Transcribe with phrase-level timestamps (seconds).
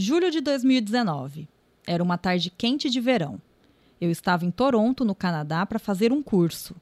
[0.00, 1.48] Julho de 2019.
[1.84, 3.42] Era uma tarde quente de verão.
[4.00, 6.76] Eu estava em Toronto, no Canadá, para fazer um curso.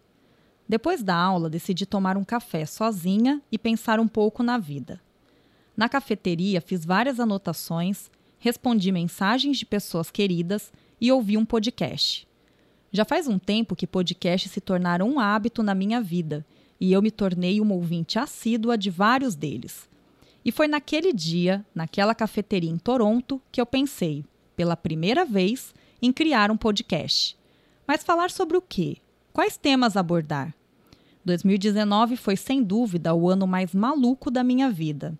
[0.68, 5.00] Depois da aula, decidi tomar um café sozinha e pensar um pouco na vida.
[5.74, 10.70] Na cafeteria, fiz várias anotações, respondi mensagens de pessoas queridas
[11.00, 12.28] e ouvi um podcast.
[12.92, 16.44] Já faz um tempo que podcasts se tornaram um hábito na minha vida
[16.78, 19.88] e eu me tornei uma ouvinte assídua de vários deles.
[20.46, 24.24] E foi naquele dia, naquela cafeteria em Toronto, que eu pensei,
[24.54, 27.36] pela primeira vez, em criar um podcast.
[27.84, 28.98] Mas falar sobre o quê?
[29.32, 30.54] Quais temas abordar?
[31.24, 35.18] 2019 foi sem dúvida o ano mais maluco da minha vida.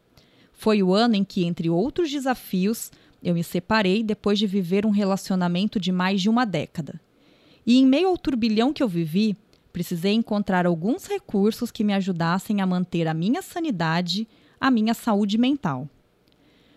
[0.52, 4.90] Foi o ano em que, entre outros desafios, eu me separei depois de viver um
[4.90, 7.00] relacionamento de mais de uma década.
[7.66, 9.36] E em meio ao turbilhão que eu vivi,
[9.72, 14.28] precisei encontrar alguns recursos que me ajudassem a manter a minha sanidade,
[14.60, 15.88] a minha saúde mental.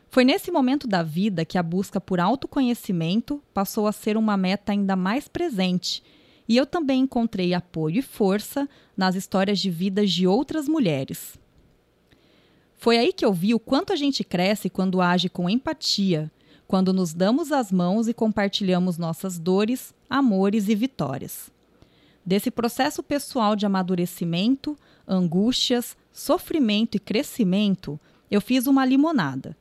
[0.10, 4.72] Foi nesse momento da vida que a busca por autoconhecimento passou a ser uma meta
[4.72, 6.02] ainda mais presente,
[6.48, 11.38] e eu também encontrei apoio e força nas histórias de vidas de outras mulheres.
[12.76, 16.32] Foi aí que eu vi o quanto a gente cresce quando age com empatia,
[16.68, 21.52] quando nos damos as mãos e compartilhamos nossas dores, amores e vitórias.
[22.26, 29.56] Desse processo pessoal de amadurecimento, angústias, sofrimento e crescimento, eu fiz uma limonada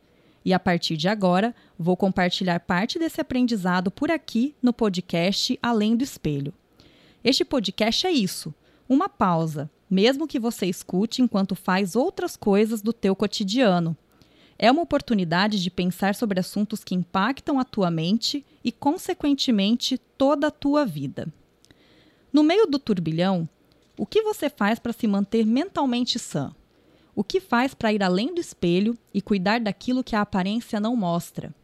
[0.48, 5.94] e a partir de agora, vou compartilhar parte desse aprendizado por aqui no podcast Além
[5.94, 6.54] do Espelho.
[7.22, 8.54] Este podcast é isso,
[8.88, 13.94] uma pausa, mesmo que você escute enquanto faz outras coisas do teu cotidiano.
[14.58, 20.46] É uma oportunidade de pensar sobre assuntos que impactam a tua mente e, consequentemente, toda
[20.46, 21.28] a tua vida.
[22.32, 23.48] No meio do turbilhão,
[23.96, 26.54] o que você faz para se manter mentalmente sã?
[27.14, 30.94] O que faz para ir além do espelho e cuidar daquilo que a aparência não
[30.94, 31.54] mostra?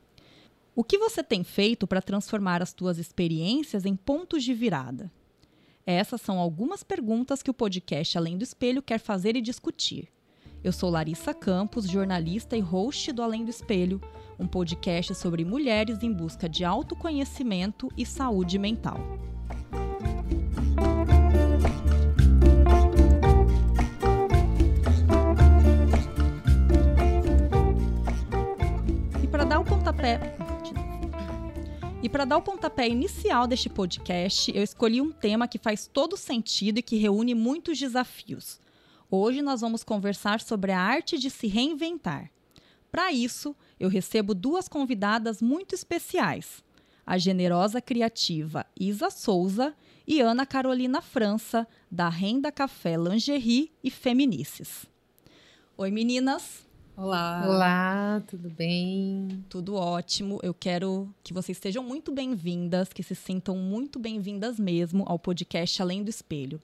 [0.74, 5.12] O que você tem feito para transformar as tuas experiências em pontos de virada?
[5.86, 10.08] Essas são algumas perguntas que o podcast Além do Espelho quer fazer e discutir.
[10.64, 14.00] Eu sou Larissa Campos, jornalista e host do Além do Espelho,
[14.38, 18.98] um podcast sobre mulheres em busca de autoconhecimento e saúde mental.
[30.04, 30.20] Pontapé.
[32.02, 36.18] E para dar o pontapé inicial deste podcast, eu escolhi um tema que faz todo
[36.18, 38.60] sentido e que reúne muitos desafios.
[39.10, 42.30] Hoje nós vamos conversar sobre a arte de se reinventar.
[42.92, 46.62] Para isso, eu recebo duas convidadas muito especiais:
[47.06, 49.74] a generosa criativa Isa Souza
[50.06, 54.84] e Ana Carolina França, da Renda Café Lingerie e Feminices.
[55.78, 56.64] Oi, meninas!
[56.96, 57.44] Olá.
[57.44, 59.44] Olá, tudo bem?
[59.48, 60.38] Tudo ótimo.
[60.44, 65.82] Eu quero que vocês sejam muito bem-vindas, que se sintam muito bem-vindas mesmo ao podcast
[65.82, 66.62] Além do Espelho.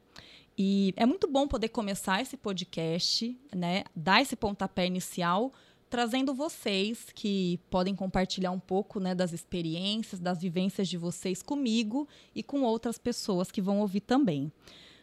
[0.56, 5.52] E é muito bom poder começar esse podcast, né, dar esse pontapé inicial,
[5.88, 12.06] trazendo vocês que podem compartilhar um pouco, né, das experiências, das vivências de vocês comigo
[12.36, 14.52] e com outras pessoas que vão ouvir também.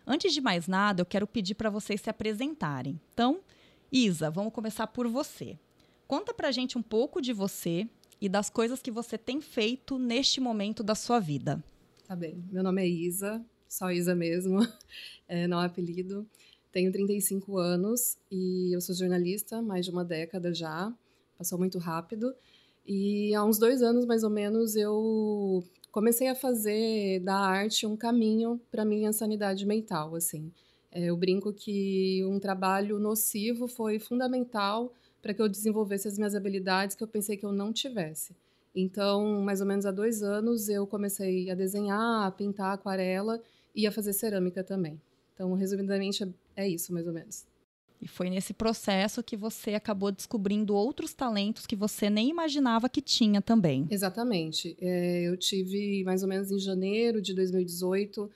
[0.05, 2.97] Antes de mais nada, eu quero pedir para vocês se apresentarem.
[3.13, 3.41] Então,
[3.91, 5.57] Isa, vamos começar por você.
[6.07, 7.87] Conta pra gente um pouco de você
[8.19, 11.63] e das coisas que você tem feito neste momento da sua vida.
[12.05, 12.43] Tá bem.
[12.51, 14.59] Meu nome é Isa, só Isa mesmo,
[15.27, 16.27] é, não é apelido.
[16.71, 20.93] Tenho 35 anos e eu sou jornalista, mais de uma década já.
[21.37, 22.33] Passou muito rápido.
[22.85, 27.95] E há uns dois anos, mais ou menos, eu comecei a fazer da arte um
[27.97, 30.51] caminho para minha sanidade mental, assim.
[30.97, 34.91] É, eu brinco que um trabalho nocivo foi fundamental
[35.21, 38.35] para que eu desenvolvesse as minhas habilidades que eu pensei que eu não tivesse.
[38.75, 43.39] Então, mais ou menos há dois anos, eu comecei a desenhar, a pintar aquarela
[43.75, 44.99] e a fazer cerâmica também.
[45.35, 47.45] Então, resumidamente, é, é isso, mais ou menos.
[48.01, 53.01] E foi nesse processo que você acabou descobrindo outros talentos que você nem imaginava que
[53.01, 53.85] tinha também.
[53.91, 54.75] Exatamente.
[54.81, 58.27] É, eu tive mais ou menos em janeiro de 2018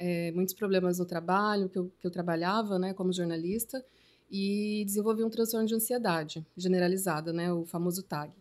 [0.00, 3.84] é, muitos problemas no trabalho, que eu, que eu trabalhava né, como jornalista,
[4.30, 8.32] e desenvolvi um transtorno de ansiedade generalizada, né, o famoso TAG.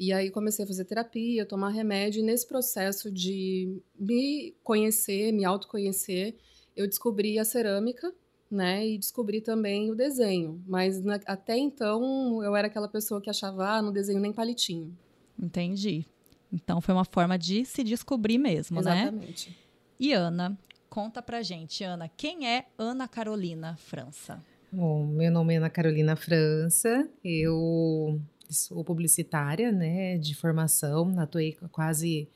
[0.00, 5.44] E aí comecei a fazer terapia, tomar remédio, e nesse processo de me conhecer, me
[5.44, 6.34] autoconhecer,
[6.76, 8.12] eu descobri a cerâmica,
[8.50, 10.60] né, e descobri também o desenho.
[10.66, 14.96] Mas na, até então eu era aquela pessoa que achava, ah, não desenho nem palitinho.
[15.38, 16.06] Entendi.
[16.52, 19.04] Então foi uma forma de se descobrir mesmo, Exatamente.
[19.04, 19.08] né?
[19.10, 19.58] Exatamente.
[20.00, 20.58] E Ana,
[20.88, 24.42] Conta pra gente, Ana, quem é Ana Carolina França?
[24.72, 32.28] Bom, meu nome é Ana Carolina França, eu sou publicitária, né, de formação, atuei quase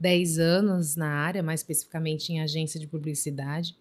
[0.00, 3.76] 10 anos na área, mais especificamente em agência de publicidade.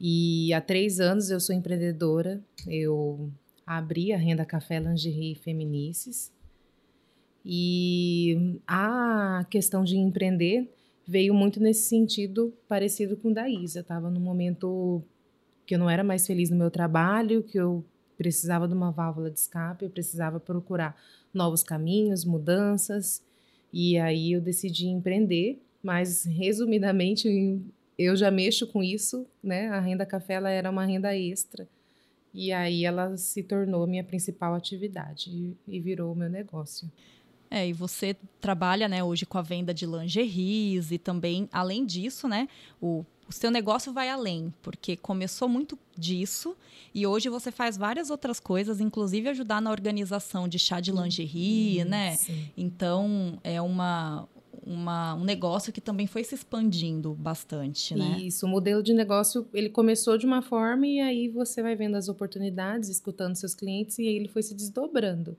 [0.00, 2.42] E há três anos eu sou empreendedora.
[2.66, 3.30] Eu
[3.66, 6.32] abri a Renda Café Lingerie Feminices.
[7.44, 10.75] E a questão de empreender
[11.06, 13.80] veio muito nesse sentido parecido com o da Isa.
[13.80, 15.02] Estava num momento
[15.64, 17.84] que eu não era mais feliz no meu trabalho, que eu
[18.16, 20.96] precisava de uma válvula de escape, eu precisava procurar
[21.32, 23.22] novos caminhos, mudanças.
[23.72, 27.60] E aí eu decidi empreender, mas resumidamente
[27.98, 29.68] eu já mexo com isso, né?
[29.68, 31.68] A renda café ela era uma renda extra.
[32.32, 36.90] E aí ela se tornou minha principal atividade e virou o meu negócio.
[37.50, 42.26] É, e você trabalha, né, hoje com a venda de lingeries e também, além disso,
[42.26, 42.48] né,
[42.80, 46.56] o, o seu negócio vai além, porque começou muito disso
[46.94, 51.82] e hoje você faz várias outras coisas, inclusive ajudar na organização de chá de lingerie,
[51.82, 52.16] hum, né?
[52.16, 52.50] Sim.
[52.56, 54.28] Então, é uma,
[54.64, 58.18] uma, um negócio que também foi se expandindo bastante, né?
[58.20, 61.96] Isso, o modelo de negócio, ele começou de uma forma e aí você vai vendo
[61.96, 65.36] as oportunidades, escutando seus clientes e aí ele foi se desdobrando.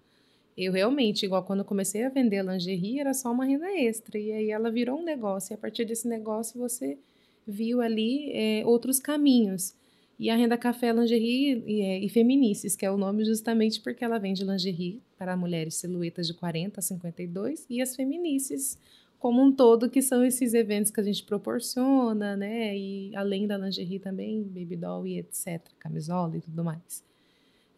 [0.58, 4.18] Eu realmente, igual quando eu comecei a vender lingerie, era só uma renda extra.
[4.18, 5.54] E aí ela virou um negócio.
[5.54, 6.98] E a partir desse negócio você
[7.46, 9.76] viu ali é, outros caminhos.
[10.20, 14.04] E a renda café, lingerie e, é, e feminices, que é o nome justamente porque
[14.04, 18.80] ela vende lingerie para mulheres silhuetas de 40 a 52 e as feminices
[19.20, 22.78] como um todo, que são esses eventos que a gente proporciona, né?
[22.78, 27.04] E além da lingerie também, baby doll e etc, camisola e tudo mais.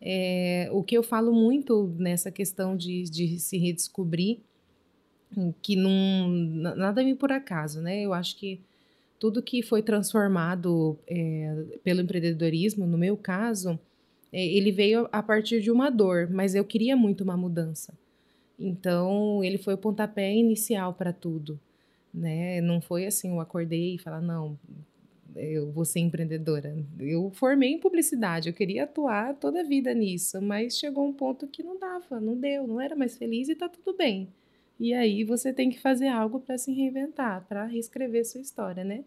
[0.02, 4.40] É, o que eu falo muito nessa questão de, de se redescobrir,
[5.62, 8.02] que não, nada vem por acaso, né?
[8.02, 8.62] Eu acho que
[9.20, 13.78] tudo que foi transformado é, pelo empreendedorismo, no meu caso,
[14.32, 17.94] é, ele veio a partir de uma dor, mas eu queria muito uma mudança.
[18.58, 21.60] Então, ele foi o pontapé inicial para tudo,
[22.14, 22.62] né?
[22.62, 24.58] Não foi assim, eu acordei e falar, não,
[25.40, 26.76] eu vou ser empreendedora.
[27.00, 31.48] Eu formei em publicidade, eu queria atuar toda a vida nisso, mas chegou um ponto
[31.48, 34.30] que não dava, não deu, não era mais feliz e tá tudo bem.
[34.80, 39.04] E aí você tem que fazer algo para se reinventar, para reescrever sua história, né?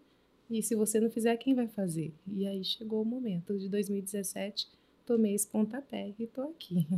[0.49, 2.13] E se você não fizer, quem vai fazer?
[2.27, 4.67] E aí chegou o momento de 2017,
[5.05, 6.87] tomei esse pontapé e tô aqui.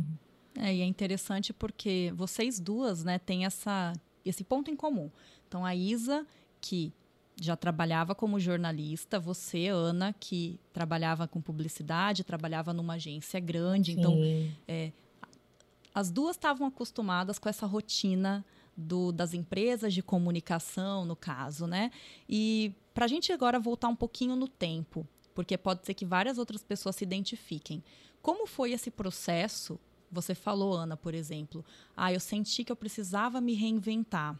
[0.58, 3.92] É, e é interessante porque vocês duas, né, têm essa,
[4.24, 5.10] esse ponto em comum.
[5.46, 6.26] Então, a Isa,
[6.62, 6.94] que
[7.38, 13.92] já trabalhava como jornalista, você, Ana, que trabalhava com publicidade, trabalhava numa agência grande.
[13.92, 14.46] Então, Sim.
[14.46, 14.92] Então, é,
[15.94, 18.44] as duas estavam acostumadas com essa rotina
[18.76, 21.90] do, das empresas de comunicação, no caso, né?
[22.28, 26.38] E para a gente agora voltar um pouquinho no tempo, porque pode ser que várias
[26.38, 27.82] outras pessoas se identifiquem.
[28.22, 29.78] Como foi esse processo?
[30.10, 31.64] Você falou, Ana, por exemplo.
[31.96, 34.38] Ah, eu senti que eu precisava me reinventar.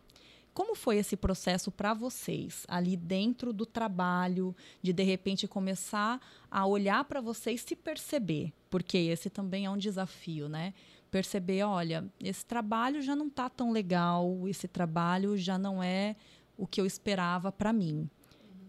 [0.57, 6.19] Como foi esse processo para vocês, ali dentro do trabalho, de de repente começar
[6.51, 8.55] a olhar para vocês e se perceber?
[8.71, 10.73] Porque esse também é um desafio, né?
[11.11, 16.17] Perceber, olha, esse trabalho já não está tão legal, esse trabalho já não é
[16.57, 18.09] o que eu esperava para mim.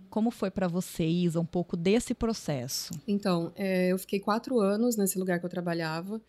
[0.10, 2.94] Como foi para vocês um pouco desse processo?
[3.08, 6.22] Então, é, eu fiquei quatro anos nesse lugar que eu trabalhava.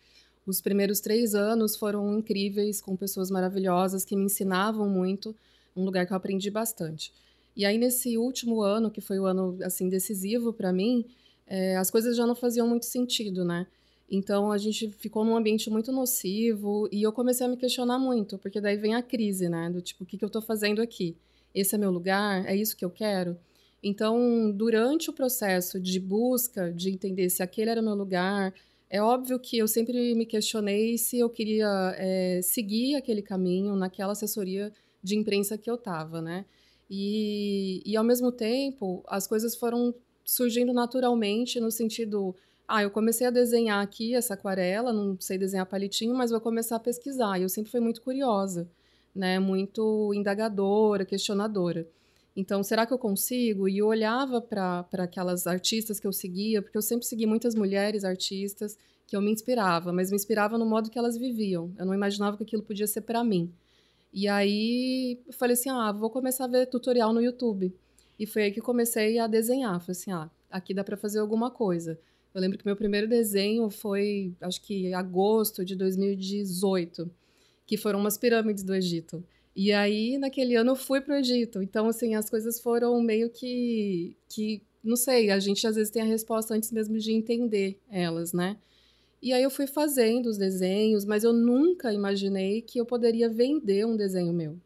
[0.49, 5.35] Os primeiros três anos foram incríveis, com pessoas maravilhosas que me ensinavam muito,
[5.77, 7.13] um lugar que eu aprendi bastante.
[7.55, 11.05] E aí, nesse último ano, que foi o ano assim decisivo para mim,
[11.45, 13.67] é, as coisas já não faziam muito sentido, né?
[14.09, 18.39] Então a gente ficou num ambiente muito nocivo e eu comecei a me questionar muito,
[18.39, 19.69] porque daí vem a crise, né?
[19.69, 21.15] Do tipo, o que, que eu estou fazendo aqui?
[21.53, 22.43] Esse é meu lugar?
[22.47, 23.37] É isso que eu quero?
[23.83, 28.51] Então, durante o processo de busca, de entender se aquele era meu lugar,
[28.89, 34.13] é óbvio que eu sempre me questionei se eu queria é, seguir aquele caminho naquela
[34.13, 36.45] assessoria de imprensa que eu estava, né?
[36.89, 39.93] E, e, ao mesmo tempo, as coisas foram
[40.25, 42.35] surgindo naturalmente no sentido...
[42.67, 46.75] Ah, eu comecei a desenhar aqui essa aquarela, não sei desenhar palitinho, mas vou começar
[46.75, 47.39] a pesquisar.
[47.39, 48.67] E eu sempre fui muito curiosa,
[49.13, 49.39] né?
[49.39, 51.87] Muito indagadora, questionadora.
[52.35, 53.67] Então, será que eu consigo?
[53.67, 58.03] E eu olhava para aquelas artistas que eu seguia, porque eu sempre segui muitas mulheres
[58.03, 61.73] artistas que eu me inspirava, mas me inspirava no modo que elas viviam.
[61.77, 63.51] Eu não imaginava que aquilo podia ser para mim.
[64.13, 67.73] E aí eu falei assim: ah, vou começar a ver tutorial no YouTube.
[68.19, 69.79] E foi aí que comecei a desenhar.
[69.79, 71.99] Falei assim: ah, aqui dá para fazer alguma coisa.
[72.33, 77.09] Eu lembro que meu primeiro desenho foi, acho que agosto de 2018,
[77.65, 79.23] que foram umas pirâmides do Egito.
[79.55, 81.61] E aí, naquele ano, eu fui para o Egito.
[81.61, 86.01] Então, assim, as coisas foram meio que, que, não sei, a gente às vezes tem
[86.01, 88.57] a resposta antes mesmo de entender elas, né?
[89.21, 93.85] E aí eu fui fazendo os desenhos, mas eu nunca imaginei que eu poderia vender
[93.85, 94.57] um desenho meu.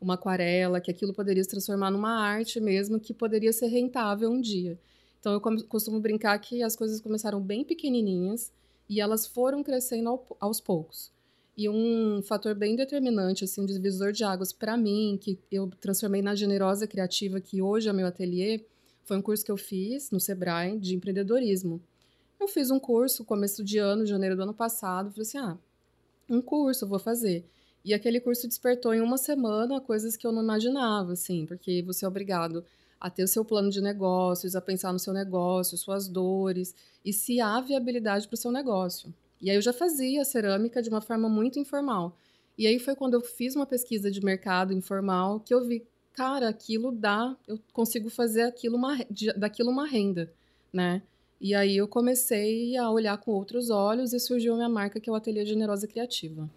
[0.00, 4.40] Uma aquarela, que aquilo poderia se transformar numa arte mesmo, que poderia ser rentável um
[4.40, 4.78] dia.
[5.20, 8.52] Então eu costumo brincar que as coisas começaram bem pequenininhas
[8.88, 11.12] e elas foram crescendo aos poucos.
[11.56, 16.34] E um fator bem determinante, assim, divisor de águas para mim, que eu transformei na
[16.34, 18.64] Generosa Criativa, que hoje é meu ateliê,
[19.04, 21.82] foi um curso que eu fiz no Sebrae de empreendedorismo.
[22.38, 25.58] Eu fiz um curso, começo de ano, janeiro do ano passado, falei assim, ah,
[26.28, 27.44] um curso eu vou fazer.
[27.84, 32.04] E aquele curso despertou em uma semana coisas que eu não imaginava, assim, porque você
[32.04, 32.64] é obrigado
[33.00, 37.12] a ter o seu plano de negócios, a pensar no seu negócio, suas dores, e
[37.12, 39.12] se há viabilidade para o seu negócio.
[39.40, 42.16] E aí eu já fazia cerâmica de uma forma muito informal.
[42.58, 45.82] E aí foi quando eu fiz uma pesquisa de mercado informal que eu vi,
[46.12, 48.98] cara, aquilo dá, eu consigo fazer aquilo uma,
[49.36, 50.30] daquilo uma renda,
[50.72, 51.02] né?
[51.40, 55.08] E aí eu comecei a olhar com outros olhos e surgiu a minha marca, que
[55.08, 56.50] é o Ateliê Generosa Criativa.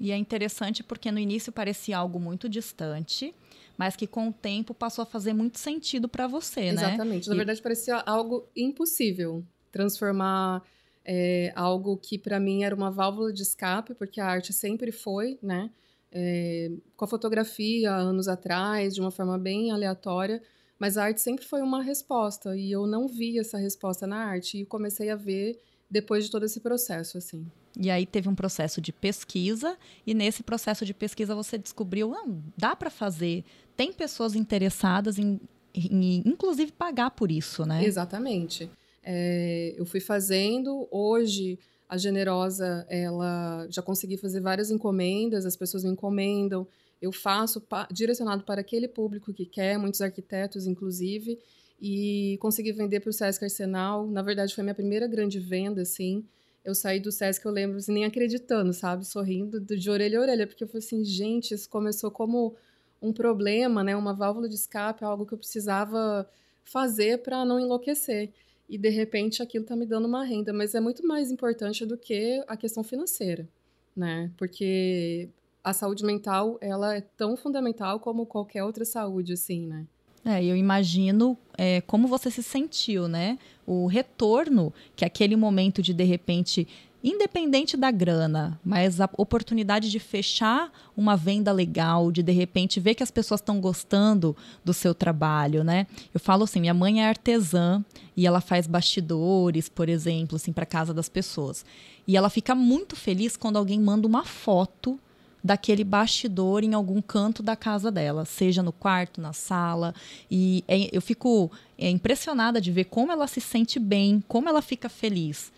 [0.00, 3.32] E é interessante porque no início parecia algo muito distante,
[3.78, 6.82] mas que com o tempo passou a fazer muito sentido para você, Exatamente.
[6.82, 6.94] né?
[6.94, 7.28] Exatamente.
[7.28, 7.36] Na e...
[7.36, 10.62] verdade, parecia algo impossível transformar
[11.04, 15.38] é, algo que para mim era uma válvula de escape, porque a arte sempre foi,
[15.42, 15.70] né?
[16.10, 20.40] É, com a fotografia anos atrás, de uma forma bem aleatória,
[20.78, 24.58] mas a arte sempre foi uma resposta e eu não vi essa resposta na arte
[24.58, 27.46] e comecei a ver depois de todo esse processo, assim.
[27.78, 32.42] E aí teve um processo de pesquisa e nesse processo de pesquisa você descobriu, não,
[32.56, 33.44] dá para fazer.
[33.76, 35.40] Tem pessoas interessadas em,
[35.74, 37.84] em, inclusive pagar por isso, né?
[37.84, 38.70] Exatamente.
[39.04, 40.88] É, eu fui fazendo.
[40.90, 41.58] Hoje
[41.88, 45.46] a Generosa, ela já consegui fazer várias encomendas.
[45.46, 46.66] As pessoas me encomendam
[47.04, 51.38] eu faço pa direcionado para aquele público que quer, muitos arquitetos, inclusive,
[51.80, 54.06] e consegui vender para o Sesc Arsenal.
[54.06, 56.24] Na verdade, foi minha primeira grande venda, assim.
[56.64, 59.06] Eu saí do Sesc, eu lembro, assim, nem acreditando, sabe?
[59.06, 62.56] Sorrindo de orelha a orelha, porque eu falei assim, gente, isso começou como
[63.02, 63.94] um problema, né?
[63.94, 66.26] Uma válvula de escape, algo que eu precisava
[66.64, 68.32] fazer para não enlouquecer.
[68.68, 70.52] E, de repente, aquilo está me dando uma renda.
[70.52, 73.48] Mas é muito mais importante do que a questão financeira,
[73.96, 74.30] né?
[74.36, 75.28] Porque
[75.62, 79.86] a saúde mental, ela é tão fundamental como qualquer outra saúde, assim, né?
[80.24, 83.38] É, eu imagino é, como você se sentiu, né?
[83.66, 86.66] O retorno, que aquele momento de, de repente,
[87.04, 92.94] independente da grana, mas a oportunidade de fechar uma venda legal, de de repente ver
[92.94, 94.34] que as pessoas estão gostando
[94.64, 95.86] do seu trabalho, né?
[96.14, 97.84] Eu falo assim, minha mãe é artesã
[98.16, 101.62] e ela faz bastidores, por exemplo, assim, para casa das pessoas.
[102.08, 104.98] E ela fica muito feliz quando alguém manda uma foto
[105.42, 109.94] daquele bastidor em algum canto da casa dela, seja no quarto, na sala.
[110.30, 114.62] E é, eu fico é, impressionada de ver como ela se sente bem, como ela
[114.62, 115.52] fica feliz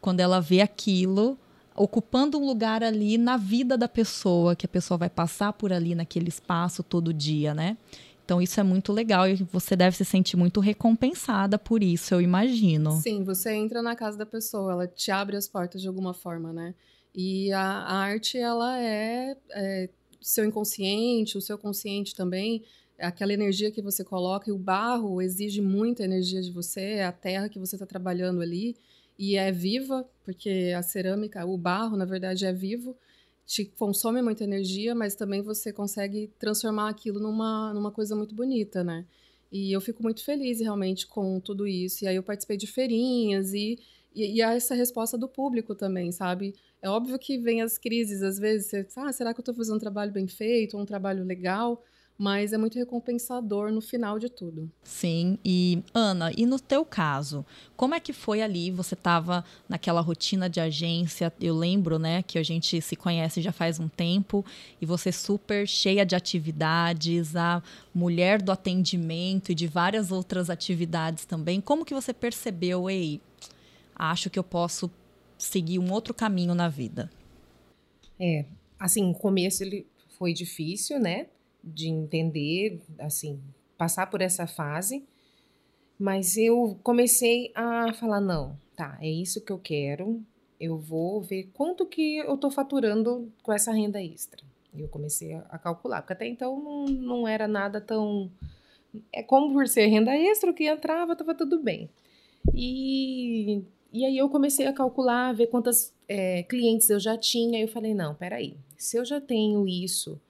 [0.00, 1.38] quando ela vê aquilo
[1.76, 5.94] ocupando um lugar ali na vida da pessoa, que a pessoa vai passar por ali
[5.94, 7.76] naquele espaço todo dia, né?
[8.24, 12.20] Então isso é muito legal e você deve se sentir muito recompensada por isso, eu
[12.20, 12.92] imagino.
[12.92, 16.52] Sim, você entra na casa da pessoa, ela te abre as portas de alguma forma,
[16.52, 16.74] né?
[17.14, 19.88] E a, a arte, ela é, é
[20.20, 22.62] seu inconsciente, o seu consciente também,
[22.98, 27.12] aquela energia que você coloca, e o barro exige muita energia de você, é a
[27.12, 28.76] terra que você está trabalhando ali,
[29.20, 32.96] e é viva, porque a cerâmica, o barro, na verdade, é vivo,
[33.44, 38.82] te consome muita energia, mas também você consegue transformar aquilo numa, numa coisa muito bonita,
[38.82, 39.04] né?
[39.52, 42.02] E eu fico muito feliz realmente com tudo isso.
[42.02, 43.78] E aí eu participei de feirinhas e,
[44.14, 46.54] e, e essa resposta do público também, sabe?
[46.80, 49.76] É óbvio que vem as crises, às vezes, você, ah, será que eu estou fazendo
[49.76, 51.84] um trabalho bem feito, um trabalho legal?
[52.22, 54.70] Mas é muito recompensador no final de tudo.
[54.84, 58.70] Sim, e Ana, e no teu caso, como é que foi ali?
[58.70, 63.52] Você estava naquela rotina de agência, eu lembro, né, que a gente se conhece já
[63.52, 64.44] faz um tempo,
[64.82, 67.62] e você super cheia de atividades, a
[67.94, 71.58] mulher do atendimento e de várias outras atividades também.
[71.58, 73.18] Como que você percebeu, ei,
[73.94, 74.90] acho que eu posso
[75.38, 77.10] seguir um outro caminho na vida?
[78.20, 78.44] É,
[78.78, 79.86] assim, o começo ele
[80.18, 81.28] foi difícil, né?
[81.62, 83.40] De entender, assim,
[83.76, 85.04] passar por essa fase.
[85.98, 90.22] Mas eu comecei a falar, não, tá, é isso que eu quero.
[90.58, 94.42] Eu vou ver quanto que eu tô faturando com essa renda extra.
[94.74, 98.30] E eu comecei a, calcular, porque até então não, não era nada tão.
[99.12, 101.90] É como por ser renda extra, o que entrava, estava tudo bem.
[102.54, 103.62] E
[103.92, 107.58] e aí eu comecei a calcular, ver quantas é, clientes eu já tinha.
[107.58, 110.20] E eu falei, não, peraí, se eu já tenho isso,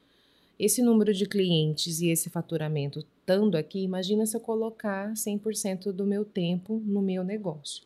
[0.61, 6.05] esse número de clientes e esse faturamento estando aqui, imagina se eu colocar 100% do
[6.05, 7.85] meu tempo no meu negócio.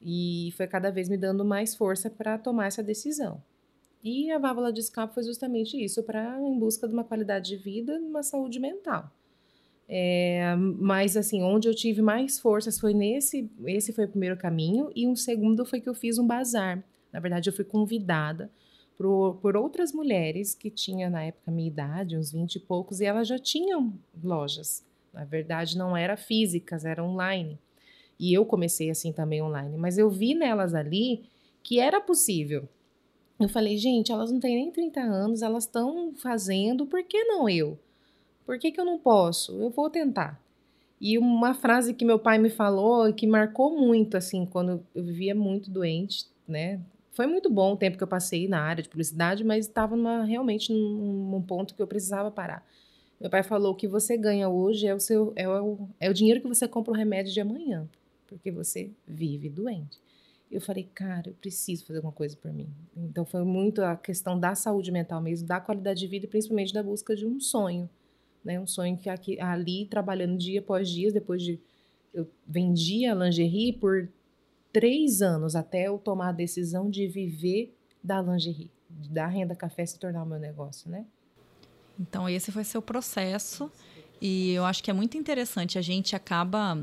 [0.00, 3.42] E foi cada vez me dando mais força para tomar essa decisão.
[4.02, 7.56] E a válvula de escape foi justamente isso, para em busca de uma qualidade de
[7.56, 9.12] vida, uma saúde mental.
[9.86, 14.90] É, mas assim, onde eu tive mais forças foi nesse, esse foi o primeiro caminho
[14.96, 16.82] e um segundo foi que eu fiz um bazar.
[17.12, 18.50] Na verdade, eu fui convidada
[19.02, 23.04] por, por outras mulheres que tinham na época minha idade, uns 20 e poucos, e
[23.04, 23.92] elas já tinham
[24.22, 24.84] lojas.
[25.12, 27.58] Na verdade, não era físicas, era online.
[28.18, 31.24] E eu comecei assim também online, mas eu vi nelas ali
[31.64, 32.68] que era possível.
[33.40, 37.48] Eu falei, gente, elas não têm nem 30 anos, elas estão fazendo, por que não
[37.48, 37.76] eu?
[38.46, 39.60] Por que, que eu não posso?
[39.60, 40.40] Eu vou tentar.
[41.00, 45.34] E uma frase que meu pai me falou que marcou muito, assim, quando eu vivia
[45.34, 46.80] muito doente, né?
[47.12, 50.72] Foi muito bom o tempo que eu passei na área de publicidade, mas estava realmente
[50.72, 52.66] num, num, ponto que eu precisava parar.
[53.20, 56.40] Meu pai falou: que você ganha hoje é o, seu, é o, é o dinheiro
[56.40, 57.88] que você compra o remédio de amanhã,
[58.26, 60.00] porque você vive doente.
[60.50, 62.68] Eu falei, cara, eu preciso fazer alguma coisa por mim.
[62.96, 66.74] Então foi muito a questão da saúde mental mesmo, da qualidade de vida e principalmente
[66.74, 67.88] da busca de um sonho
[68.44, 68.58] né?
[68.58, 71.58] Um sonho que aqui, ali, trabalhando dia após dia, depois de...
[72.12, 74.08] Eu vendia lingerie por
[74.72, 79.98] três anos até eu tomar a decisão de viver da lingerie, da renda café se
[79.98, 81.06] tornar o meu negócio, né?
[81.98, 83.70] Então, esse foi seu processo.
[84.20, 85.78] E eu acho que é muito interessante.
[85.78, 86.82] A gente acaba,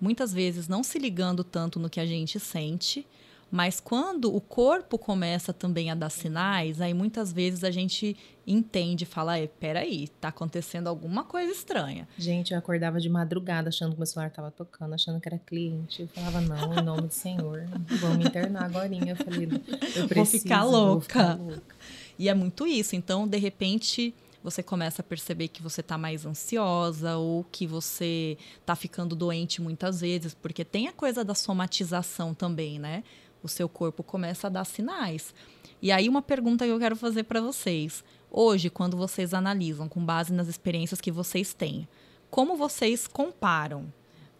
[0.00, 3.06] muitas vezes, não se ligando tanto no que a gente sente
[3.50, 9.04] mas quando o corpo começa também a dar sinais, aí muitas vezes a gente entende,
[9.04, 12.08] fala, peraí, tá acontecendo alguma coisa estranha.
[12.18, 16.02] Gente, eu acordava de madrugada achando que meu celular tava tocando, achando que era cliente.
[16.02, 17.66] Eu falava, não, em nome do Senhor,
[18.00, 18.88] vou me internar agora.
[18.94, 19.48] Eu falei,
[19.96, 20.88] eu preciso, vou ficar louca.
[20.88, 21.76] Vou ficar louca.
[22.18, 22.96] E é muito isso.
[22.96, 28.36] Então, de repente, você começa a perceber que você está mais ansiosa ou que você
[28.60, 33.04] está ficando doente muitas vezes, porque tem a coisa da somatização também, né?
[33.42, 35.34] O seu corpo começa a dar sinais.
[35.80, 38.04] E aí uma pergunta que eu quero fazer para vocês.
[38.30, 41.88] Hoje, quando vocês analisam com base nas experiências que vocês têm,
[42.30, 43.92] como vocês comparam?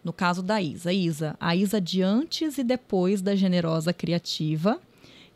[0.03, 4.79] No caso da Isa, Isa, a Isa de antes e depois da generosa criativa.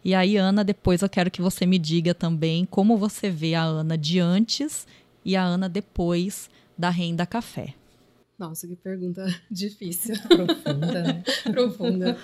[0.04, 3.64] E aí, Ana, depois eu quero que você me diga também como você vê a
[3.64, 4.86] Ana de antes
[5.24, 7.74] e a Ana depois da Renda Café.
[8.38, 10.16] Nossa, que pergunta difícil.
[10.28, 11.24] Profunda, né?
[11.52, 12.18] Profunda.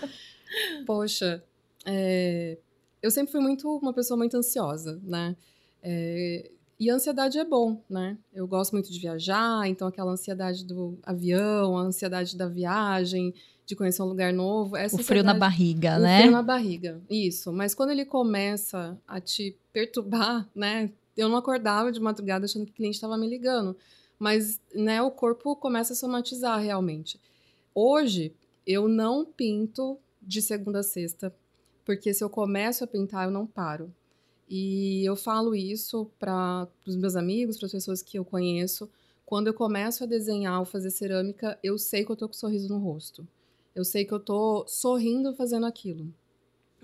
[0.86, 1.44] Poxa,
[1.86, 2.58] é,
[3.02, 5.36] eu sempre fui muito uma pessoa muito ansiosa, né?
[5.82, 8.18] É, e a ansiedade é bom, né?
[8.34, 13.34] Eu gosto muito de viajar, então aquela ansiedade do avião, a ansiedade da viagem,
[13.66, 14.78] de conhecer um lugar novo.
[14.78, 16.20] Essa o frio na barriga, o né?
[16.20, 17.52] O frio na barriga, isso.
[17.52, 20.90] Mas quando ele começa a te perturbar, né?
[21.18, 23.76] Eu não acordava de madrugada achando que o cliente estava me ligando.
[24.18, 27.20] Mas, né, o corpo começa a somatizar realmente.
[27.76, 28.34] Hoje,
[28.66, 29.98] eu não pinto
[30.30, 31.36] de segunda a sexta,
[31.84, 33.92] porque se eu começo a pintar, eu não paro.
[34.48, 38.88] E eu falo isso para os meus amigos, para as pessoas que eu conheço.
[39.26, 42.38] Quando eu começo a desenhar ou fazer cerâmica, eu sei que eu tô com um
[42.38, 43.28] sorriso no rosto.
[43.76, 46.14] Eu sei que eu tô sorrindo fazendo aquilo.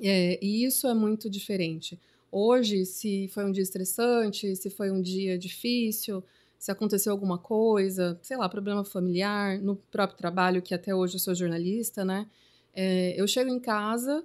[0.02, 2.00] É, e isso é muito diferente.
[2.32, 6.24] Hoje, se foi um dia estressante, se foi um dia difícil,
[6.58, 11.20] se aconteceu alguma coisa, sei lá, problema familiar, no próprio trabalho, que até hoje eu
[11.20, 12.28] sou jornalista, né?
[12.76, 14.24] É, eu chego em casa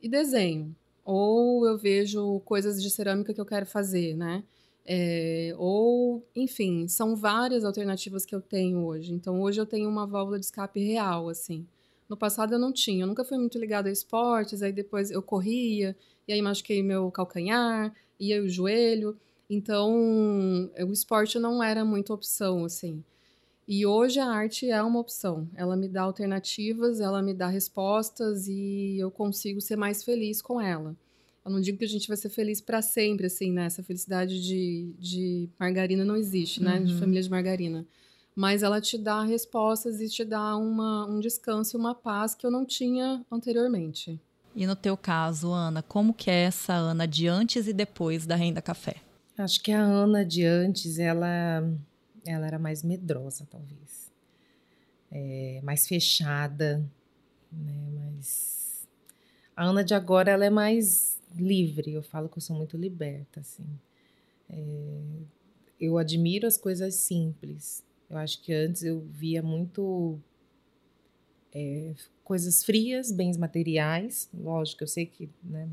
[0.00, 0.74] e desenho.
[1.04, 4.42] Ou eu vejo coisas de cerâmica que eu quero fazer, né?
[4.84, 9.12] É, ou, enfim, são várias alternativas que eu tenho hoje.
[9.12, 11.66] Então, hoje eu tenho uma válvula de escape real, assim.
[12.08, 15.22] No passado eu não tinha, eu nunca fui muito ligada a esportes, aí depois eu
[15.22, 19.16] corria, e aí machuquei meu calcanhar, e aí o joelho.
[19.48, 23.02] Então, o esporte não era muita opção, assim.
[23.66, 25.48] E hoje a arte é uma opção.
[25.54, 30.60] Ela me dá alternativas, ela me dá respostas e eu consigo ser mais feliz com
[30.60, 30.96] ela.
[31.44, 33.66] Eu não digo que a gente vai ser feliz para sempre, assim, né?
[33.66, 36.78] Essa felicidade de, de margarina não existe, né?
[36.78, 36.84] Uhum.
[36.84, 37.86] De família de margarina.
[38.34, 42.46] Mas ela te dá respostas e te dá uma, um descanso e uma paz que
[42.46, 44.20] eu não tinha anteriormente.
[44.54, 48.36] E no teu caso, Ana, como que é essa Ana de antes e depois da
[48.36, 48.96] Renda Café?
[49.36, 51.64] Acho que a Ana de antes, ela
[52.24, 54.10] ela era mais medrosa, talvez.
[55.10, 56.78] É, mais fechada,
[57.50, 57.88] né?
[57.94, 58.86] Mas
[59.54, 61.92] a Ana de agora ela é mais livre.
[61.92, 63.66] Eu falo que eu sou muito liberta, assim.
[64.48, 65.00] É,
[65.80, 67.84] eu admiro as coisas simples.
[68.08, 70.18] Eu acho que antes eu via muito
[71.52, 74.28] é, coisas frias, bens materiais.
[74.32, 75.68] Lógico, eu sei que né,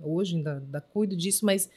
[0.00, 1.68] hoje ainda, ainda cuido disso, mas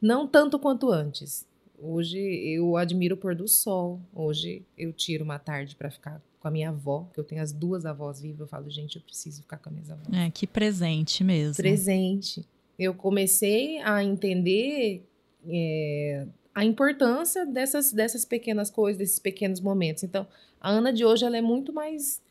[0.00, 1.46] não tanto quanto antes.
[1.80, 4.00] Hoje eu admiro o pôr do sol.
[4.14, 7.52] Hoje eu tiro uma tarde para ficar com a minha avó, que eu tenho as
[7.52, 10.06] duas avós vivas, eu falo, gente, eu preciso ficar com as minhas avós.
[10.12, 11.56] É, que presente mesmo.
[11.56, 12.44] Presente.
[12.78, 15.04] Eu comecei a entender
[15.48, 20.04] é, a importância dessas, dessas pequenas coisas, desses pequenos momentos.
[20.04, 20.26] Então,
[20.60, 22.22] a Ana de hoje, ela é muito mais,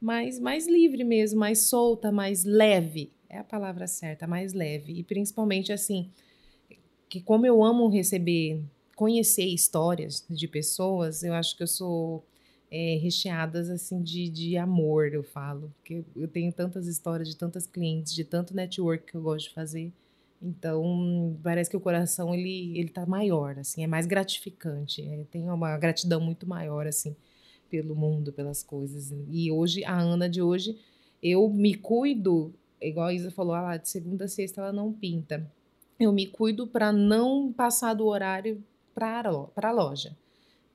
[0.00, 3.10] mais, mais livre mesmo, mais solta, mais leve.
[3.28, 4.92] É a palavra certa, mais leve.
[4.98, 6.10] E principalmente, assim,
[7.08, 8.62] que como eu amo receber,
[8.94, 12.24] conhecer histórias de pessoas, eu acho que eu sou
[12.70, 15.72] é, recheadas assim de, de amor, eu falo.
[15.76, 19.54] Porque eu tenho tantas histórias de tantas clientes, de tanto network que eu gosto de
[19.54, 19.92] fazer.
[20.42, 25.02] Então, parece que o coração ele ele tá maior, assim, é mais gratificante.
[25.02, 27.16] É, tem uma gratidão muito maior assim
[27.70, 29.12] pelo mundo, pelas coisas.
[29.30, 30.78] E hoje a Ana de hoje,
[31.22, 35.50] eu me cuido, igual a Isa falou, ah, de segunda a sexta ela não pinta.
[35.98, 38.62] Eu me cuido para não passar do horário
[38.94, 39.20] para
[39.56, 40.16] a loja.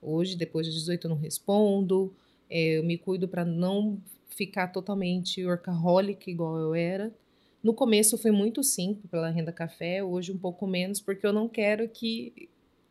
[0.01, 2.13] Hoje, depois de 18, eu não respondo.
[2.49, 7.13] É, eu me cuido para não ficar totalmente workaholic igual eu era.
[7.62, 11.49] No começo foi muito simples pela renda café, hoje um pouco menos, porque eu não
[11.49, 12.47] quero que,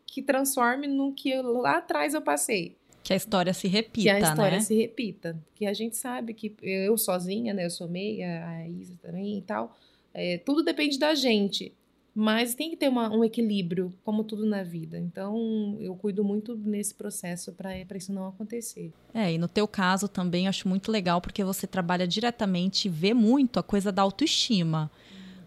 [0.06, 2.76] que transforme no que eu, lá atrás eu passei.
[3.02, 4.60] Que a história se repita, Que a história né?
[4.60, 5.42] se repita.
[5.54, 7.64] Que a gente sabe que eu sozinha, né?
[7.64, 9.74] Eu sou meia, a Isa também e tal.
[10.12, 11.72] É, tudo depende da gente.
[12.20, 14.98] Mas tem que ter uma, um equilíbrio, como tudo na vida.
[14.98, 18.92] Então, eu cuido muito nesse processo para isso não acontecer.
[19.14, 23.14] É, e no teu caso também acho muito legal porque você trabalha diretamente e vê
[23.14, 24.90] muito a coisa da autoestima.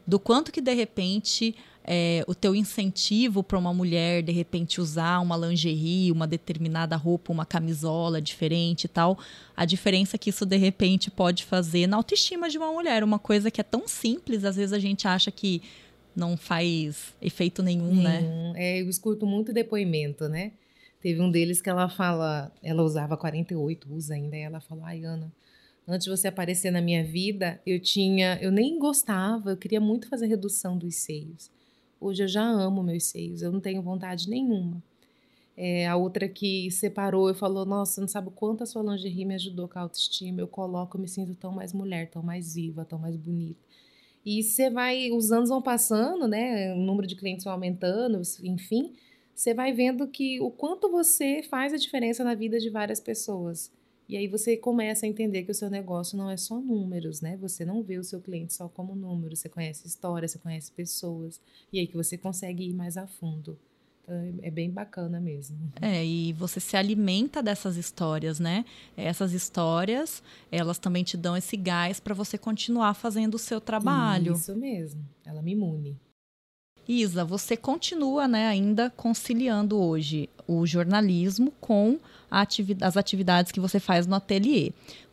[0.07, 1.53] Do quanto que, de repente,
[1.83, 7.33] é, o teu incentivo para uma mulher, de repente, usar uma lingerie, uma determinada roupa,
[7.33, 9.19] uma camisola diferente e tal,
[9.57, 13.03] a diferença que isso, de repente, pode fazer na autoestima de uma mulher.
[13.03, 15.61] Uma coisa que é tão simples, às vezes a gente acha que
[16.15, 18.53] não faz efeito nenhum, né?
[18.55, 20.51] É, eu escuto muito depoimento, né?
[21.01, 25.03] Teve um deles que ela fala, ela usava 48, usa ainda, e ela falou, ai
[25.03, 25.33] Ana,
[25.87, 30.07] antes de você aparecer na minha vida, eu tinha, eu nem gostava, eu queria muito
[30.07, 31.49] fazer redução dos seios.
[31.99, 34.81] Hoje eu já amo meus seios, eu não tenho vontade nenhuma.
[35.57, 39.25] É, a outra que separou e falou, nossa, não sabe o quanto a sua lingerie
[39.25, 42.55] me ajudou com a autoestima, eu coloco, eu me sinto tão mais mulher, tão mais
[42.55, 43.59] viva, tão mais bonita.
[44.25, 46.73] E você vai, os anos vão passando, né?
[46.73, 48.93] O número de clientes vai aumentando, enfim,
[49.33, 53.71] você vai vendo que o quanto você faz a diferença na vida de várias pessoas.
[54.07, 57.37] E aí você começa a entender que o seu negócio não é só números, né?
[57.37, 61.39] Você não vê o seu cliente só como número, você conhece história, você conhece pessoas,
[61.71, 63.57] e aí que você consegue ir mais a fundo.
[64.03, 65.71] Então, é bem bacana mesmo.
[65.81, 68.65] É, e você se alimenta dessas histórias, né?
[68.97, 74.33] Essas histórias, elas também te dão esse gás para você continuar fazendo o seu trabalho.
[74.33, 75.03] Isso mesmo.
[75.25, 75.99] Ela me imune.
[76.87, 83.79] Isa, você continua, né, ainda conciliando hoje o jornalismo com ativi as atividades que você
[83.79, 84.71] faz no ateliê.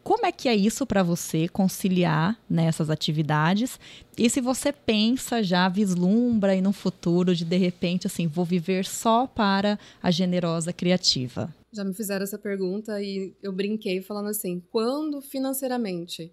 [0.09, 3.79] Como é que é isso para você conciliar nessas atividades?
[4.17, 8.87] E se você pensa já vislumbra aí no futuro de de repente assim, vou viver
[8.87, 11.55] só para a generosa criativa?
[11.71, 16.33] Já me fizeram essa pergunta e eu brinquei falando assim: quando financeiramente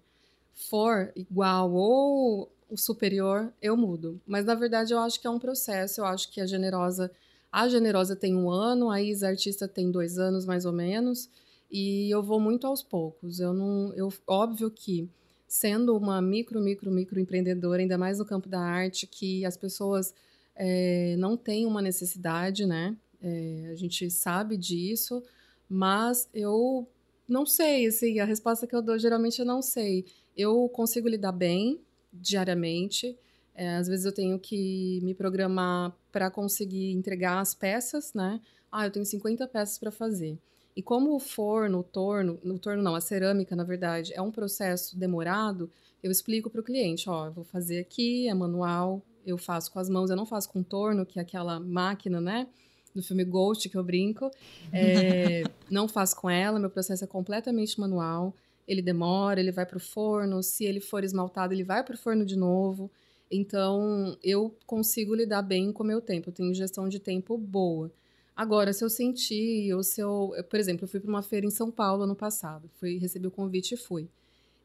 [0.54, 4.18] for igual ou o superior, eu mudo.
[4.26, 6.00] Mas na verdade eu acho que é um processo.
[6.00, 7.10] Eu acho que a generosa,
[7.52, 11.28] a generosa tem um ano, a Isa artista tem dois anos mais ou menos,
[11.70, 13.40] e eu vou muito aos poucos.
[13.40, 15.08] Eu não, eu óbvio que
[15.46, 20.14] sendo uma micro, micro, micro empreendedora, ainda mais no campo da arte, que as pessoas
[20.54, 22.96] é, não têm uma necessidade, né?
[23.22, 25.22] É, a gente sabe disso,
[25.68, 26.86] mas eu
[27.28, 30.04] não sei, assim, a resposta que eu dou geralmente eu não sei.
[30.36, 31.80] Eu consigo lidar bem
[32.12, 33.16] diariamente.
[33.54, 38.40] É, às vezes eu tenho que me programar para conseguir entregar as peças, né?
[38.70, 40.38] Ah, eu tenho 50 peças para fazer.
[40.76, 44.30] E como o forno, o torno, no torno não, a cerâmica, na verdade, é um
[44.30, 45.70] processo demorado,
[46.02, 49.78] eu explico para o cliente, ó, eu vou fazer aqui, é manual, eu faço com
[49.78, 52.46] as mãos, eu não faço com torno, que é aquela máquina, né?
[52.94, 54.30] Do filme Ghost, que eu brinco.
[54.72, 58.34] É, não faço com ela, meu processo é completamente manual
[58.66, 61.98] ele demora, ele vai para o forno, se ele for esmaltado, ele vai para o
[61.98, 62.90] forno de novo.
[63.30, 67.90] Então, eu consigo lidar bem com o meu tempo, eu tenho gestão de tempo boa.
[68.36, 71.50] Agora, se eu sentir, ou se eu, por exemplo, eu fui para uma feira em
[71.50, 74.10] São Paulo ano passado, fui recebi o convite e fui.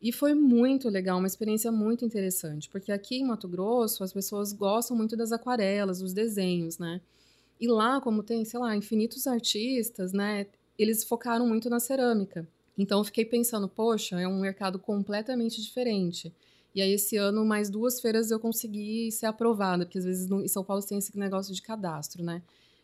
[0.02, 4.52] E foi muito legal, uma experiência muito interessante, porque aqui em Mato Grosso as pessoas
[4.52, 7.00] gostam muito das aquarelas, dos desenhos, né?
[7.60, 10.48] E lá, como tem, sei lá, infinitos artistas, né?
[10.78, 12.48] Eles focaram muito na cerâmica.
[12.78, 16.34] Então eu fiquei pensando, poxa, é um mercado completamente diferente.
[16.74, 20.42] E aí esse ano mais duas feiras eu consegui ser aprovada, porque às vezes no,
[20.44, 22.42] em São Paulo tem esse negócio de cadastro, né?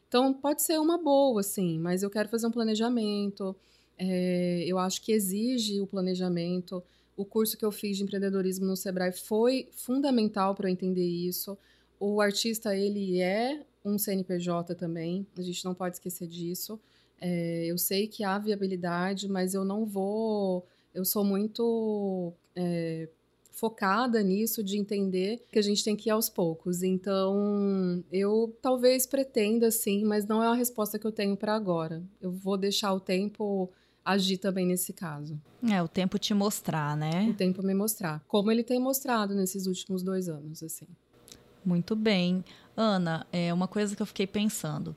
[0.08, 3.56] Então pode ser uma boa, assim, mas eu quero fazer um planejamento.
[3.98, 6.84] É, eu acho que exige o planejamento.
[7.16, 11.58] O curso que eu fiz de empreendedorismo no Sebrae foi fundamental para eu entender isso.
[12.00, 16.80] O artista, ele é um CNPJ também, a gente não pode esquecer disso.
[17.20, 20.66] É, eu sei que há viabilidade, mas eu não vou.
[20.94, 23.10] Eu sou muito é,
[23.58, 26.84] focada nisso, de entender que a gente tem que ir aos poucos.
[26.84, 32.04] Então, eu talvez pretenda sim, mas não é a resposta que eu tenho para agora.
[32.22, 33.72] Eu vou deixar o tempo
[34.06, 35.42] agir também nesse caso.
[35.70, 37.28] É, o tempo te mostrar, né?
[37.30, 38.24] O tempo me mostrar.
[38.28, 40.88] Como ele tem mostrado nesses últimos dois anos, assim.
[41.66, 42.46] Muito bem.
[42.76, 44.96] Ana, é uma coisa que eu fiquei pensando.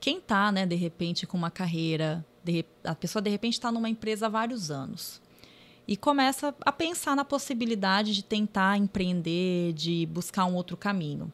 [0.00, 3.90] Quem tá, né, de repente, com uma carreira, de, a pessoa de repente está numa
[3.90, 5.20] empresa há vários anos
[5.90, 11.32] e começa a pensar na possibilidade de tentar empreender, de buscar um outro caminho.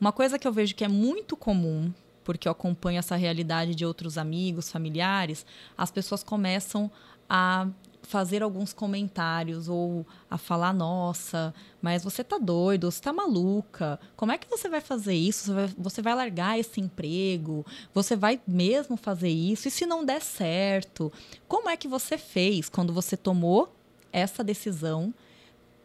[0.00, 3.84] Uma coisa que eu vejo que é muito comum, porque eu acompanho essa realidade de
[3.84, 5.44] outros amigos, familiares,
[5.76, 6.88] as pessoas começam
[7.28, 7.66] a
[8.00, 14.30] fazer alguns comentários ou a falar: nossa, mas você tá doido, você tá maluca, como
[14.30, 15.46] é que você vai fazer isso?
[15.46, 17.66] Você vai, você vai largar esse emprego?
[17.92, 19.66] Você vai mesmo fazer isso?
[19.66, 21.12] E se não der certo?
[21.48, 23.76] Como é que você fez quando você tomou
[24.12, 25.12] essa decisão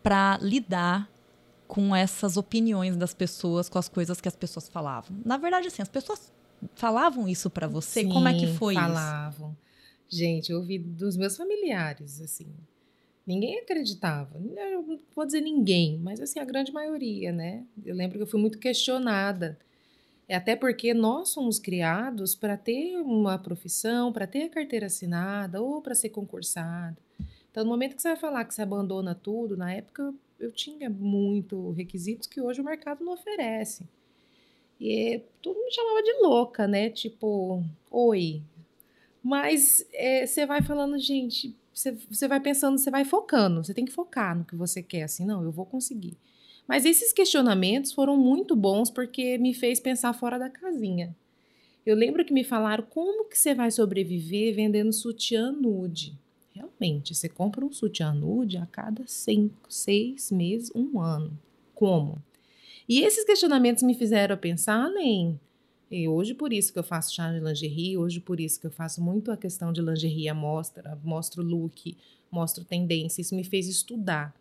[0.02, 1.10] para lidar
[1.68, 5.18] com essas opiniões das pessoas, com as coisas que as pessoas falavam.
[5.26, 6.32] Na verdade, assim, as pessoas
[6.76, 8.02] falavam isso para você?
[8.02, 8.94] Sim, Como é que foi falavam.
[8.94, 9.04] isso?
[9.40, 9.58] Falavam.
[10.10, 12.48] Gente, eu ouvi dos meus familiares, assim.
[13.26, 14.38] Ninguém acreditava.
[14.38, 17.66] Eu não vou dizer ninguém, mas assim, a grande maioria, né?
[17.84, 19.58] Eu lembro que eu fui muito questionada.
[20.28, 25.62] É até porque nós somos criados para ter uma profissão, para ter a carteira assinada
[25.62, 26.98] ou para ser concursado.
[27.54, 30.90] Então, no momento que você vai falar que você abandona tudo, na época eu tinha
[30.90, 33.88] muito requisitos que hoje o mercado não oferece.
[34.82, 36.90] E tudo me chamava de louca, né?
[36.90, 38.42] Tipo, oi.
[39.22, 43.86] Mas é, você vai falando, gente, você, você vai pensando, você vai focando, você tem
[43.86, 46.18] que focar no que você quer, assim, não, eu vou conseguir.
[46.68, 51.16] Mas esses questionamentos foram muito bons porque me fez pensar fora da casinha.
[51.86, 56.18] Eu lembro que me falaram como que você vai sobreviver vendendo sutiã nude.
[56.64, 61.38] Realmente, você compra um sutiã nude a cada cinco, seis meses, um ano.
[61.76, 62.22] Como?
[62.88, 65.40] E esses questionamentos me fizeram pensar além.
[65.92, 68.72] E hoje, por isso que eu faço chá de lingerie, hoje, por isso que eu
[68.72, 71.98] faço muito a questão de lingerie à mostra, mostro look,
[72.32, 73.22] mostro tendência.
[73.22, 74.34] Isso me fez estudar.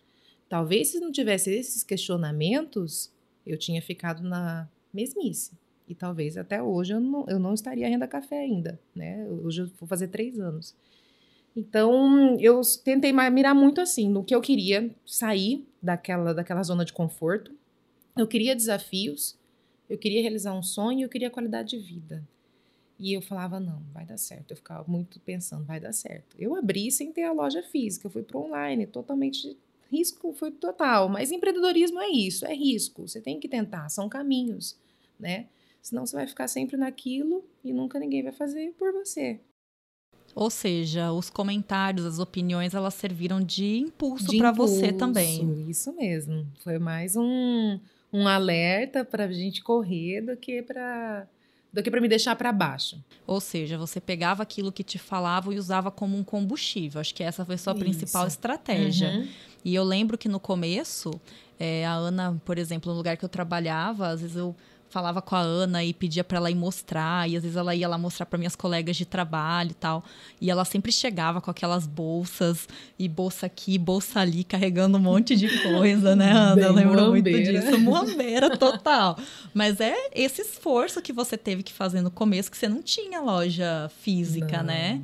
[0.49, 3.11] Talvez se não tivesse esses questionamentos,
[3.47, 5.53] eu tinha ficado na mesmice.
[5.89, 9.27] E talvez até hoje eu não, eu não estaria renda café ainda, né?
[9.29, 10.75] Hoje eu vou fazer três anos.
[11.55, 16.93] Então, eu tentei mirar muito assim, no que eu queria, sair daquela, daquela zona de
[16.93, 17.53] conforto.
[18.17, 19.39] Eu queria desafios,
[19.89, 22.27] eu queria realizar um sonho, eu queria qualidade de vida.
[22.99, 24.53] E eu falava, não, vai dar certo.
[24.53, 26.37] Eu ficava muito pensando, vai dar certo.
[26.39, 29.57] Eu abri sem ter a loja física, eu fui para online, totalmente
[29.91, 31.09] risco foi total.
[31.09, 33.07] Mas empreendedorismo é isso, é risco.
[33.07, 34.79] Você tem que tentar, são caminhos,
[35.21, 35.49] né?
[35.83, 39.41] Senão você vai ficar sempre naquilo e nunca ninguém vai fazer por você.
[40.35, 45.67] Ou seja, os comentários, as opiniões, elas serviram de impulso para você também.
[45.69, 46.47] Isso mesmo.
[46.65, 47.79] Foi mais um,
[48.13, 51.27] um alerta para a gente correr do que para
[51.73, 53.03] do que para me deixar para baixo.
[53.27, 57.01] Ou seja, você pegava aquilo que te falavam e usava como um combustível.
[57.01, 57.81] Acho que essa foi a sua Isso.
[57.81, 59.09] principal estratégia.
[59.09, 59.29] Uhum.
[59.65, 61.19] E eu lembro que no começo,
[61.59, 64.55] é, a Ana, por exemplo, no lugar que eu trabalhava, às vezes eu
[64.93, 67.89] falava com a Ana e pedia para ela ir mostrar, e às vezes ela ia
[67.89, 70.05] lá mostrar para minhas colegas de trabalho e tal.
[70.41, 75.35] E ela sempre chegava com aquelas bolsas, e bolsa aqui, bolsa ali, carregando um monte
[75.35, 76.55] de coisa, né, Ana?
[76.57, 77.79] Bem eu lembro muito disso.
[77.81, 79.19] Muambeira total.
[79.55, 83.21] Mas é esse esforço que você teve que fazer no começo, que você não tinha
[83.21, 84.65] loja física, não.
[84.65, 85.03] né?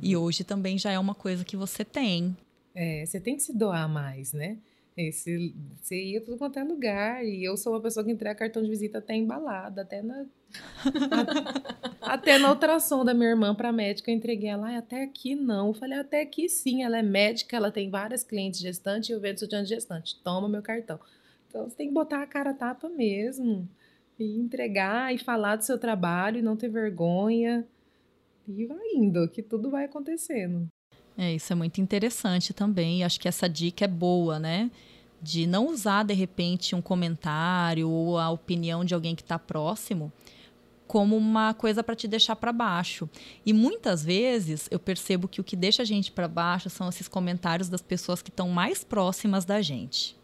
[0.00, 2.34] E hoje também já é uma coisa que você tem.
[2.74, 4.56] É, você tem que se doar mais, né?
[4.96, 7.22] Esse, você ia tudo quanto é lugar.
[7.22, 10.24] E eu sou uma pessoa que entrega cartão de visita até embalada, até na.
[12.00, 15.68] até na ultrassom da minha irmã para médica, eu entreguei ela, ah, até aqui não.
[15.68, 19.20] Eu falei, até aqui sim, ela é médica, ela tem várias clientes gestantes e eu
[19.20, 20.18] vendo sutiã de gestante.
[20.22, 20.98] Toma meu cartão.
[21.48, 23.68] Então você tem que botar a cara tapa mesmo.
[24.18, 27.66] E entregar e falar do seu trabalho e não ter vergonha.
[28.48, 30.68] E vai indo, que tudo vai acontecendo.
[31.18, 33.04] É, isso é muito interessante também.
[33.04, 34.70] Acho que essa dica é boa, né?
[35.20, 40.12] De não usar, de repente, um comentário ou a opinião de alguém que está próximo
[40.86, 43.08] como uma coisa para te deixar para baixo.
[43.44, 47.08] E muitas vezes eu percebo que o que deixa a gente para baixo são esses
[47.08, 50.16] comentários das pessoas que estão mais próximas da gente.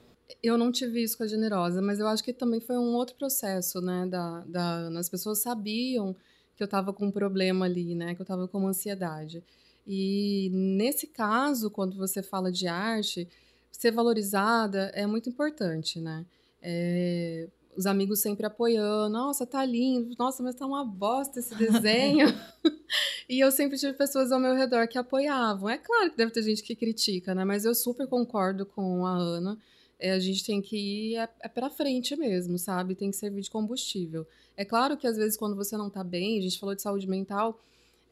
[0.43, 3.17] Eu não tive isso com a generosa, mas eu acho que também foi um outro
[3.17, 4.07] processo, né?
[4.07, 6.15] Da, da, as pessoas sabiam
[6.57, 8.15] que eu estava com um problema ali, né?
[8.15, 9.45] Que eu estava com ansiedade.
[9.87, 13.29] E nesse caso, quando você fala de arte,
[13.71, 16.25] ser valorizada é muito importante, né?
[16.61, 22.27] É, os amigos sempre apoiando, nossa, tá lindo, nossa, mas tá uma bosta esse desenho.
[23.29, 25.69] e eu sempre tive pessoas ao meu redor que apoiavam.
[25.69, 27.45] É claro que deve ter gente que critica, né?
[27.45, 29.59] Mas eu super concordo com a Ana.
[29.99, 32.95] É, a gente tem que ir é, é para frente mesmo, sabe?
[32.95, 34.27] Tem que servir de combustível.
[34.57, 37.09] É claro que às vezes quando você não tá bem, a gente falou de saúde
[37.09, 37.59] mental,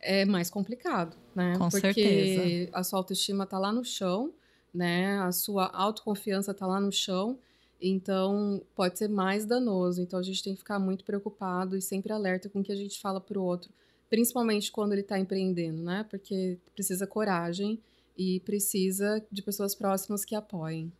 [0.00, 1.56] é mais complicado, né?
[1.56, 2.70] Com Porque certeza.
[2.72, 4.32] a sua autoestima tá lá no chão,
[4.72, 5.18] né?
[5.20, 7.38] A sua autoconfiança tá lá no chão.
[7.80, 10.02] Então, pode ser mais danoso.
[10.02, 12.76] Então, a gente tem que ficar muito preocupado e sempre alerta com o que a
[12.76, 13.70] gente fala para o outro,
[14.08, 16.04] principalmente quando ele está empreendendo, né?
[16.10, 17.80] Porque precisa coragem
[18.16, 20.92] e precisa de pessoas próximas que apoiem.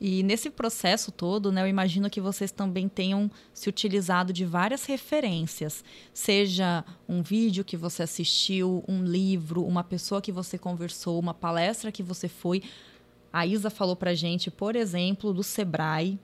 [0.00, 4.84] E nesse processo todo, né, eu imagino que vocês também tenham se utilizado de várias
[4.84, 11.32] referências, seja um vídeo que você assistiu, um livro, uma pessoa que você conversou, uma
[11.32, 12.62] palestra que você foi.
[13.32, 16.18] A Isa falou pra gente, por exemplo, do Sebrae.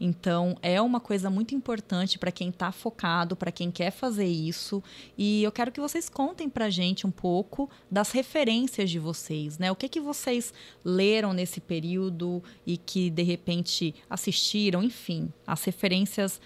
[0.00, 4.82] Então, é uma coisa muito importante para quem está focado, para quem quer fazer isso.
[5.16, 9.58] E eu quero que vocês contem para a gente um pouco das referências de vocês,
[9.58, 9.70] né?
[9.70, 10.52] O que, que vocês
[10.84, 16.40] leram nesse período e que, de repente, assistiram, enfim, as referências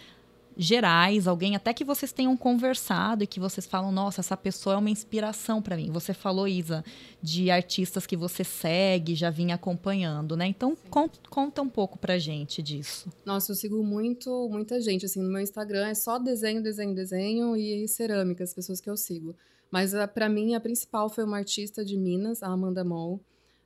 [0.59, 4.79] gerais, alguém até que vocês tenham conversado e que vocês falam, nossa, essa pessoa é
[4.79, 5.93] uma inspiração para mim.
[5.93, 6.85] Você falou, Isa,
[7.23, 10.49] de artistas que você segue, já vinha acompanhando, né?
[10.49, 13.09] Então, con conta um pouco pra gente disso.
[13.25, 17.57] Nossa, eu sigo muito, muita gente, assim, no meu Instagram é só desenho, desenho, desenho
[17.57, 19.37] e cerâmica, as pessoas que eu sigo.
[19.71, 23.21] Mas para mim a principal foi uma artista de Minas, a Amanda Moll.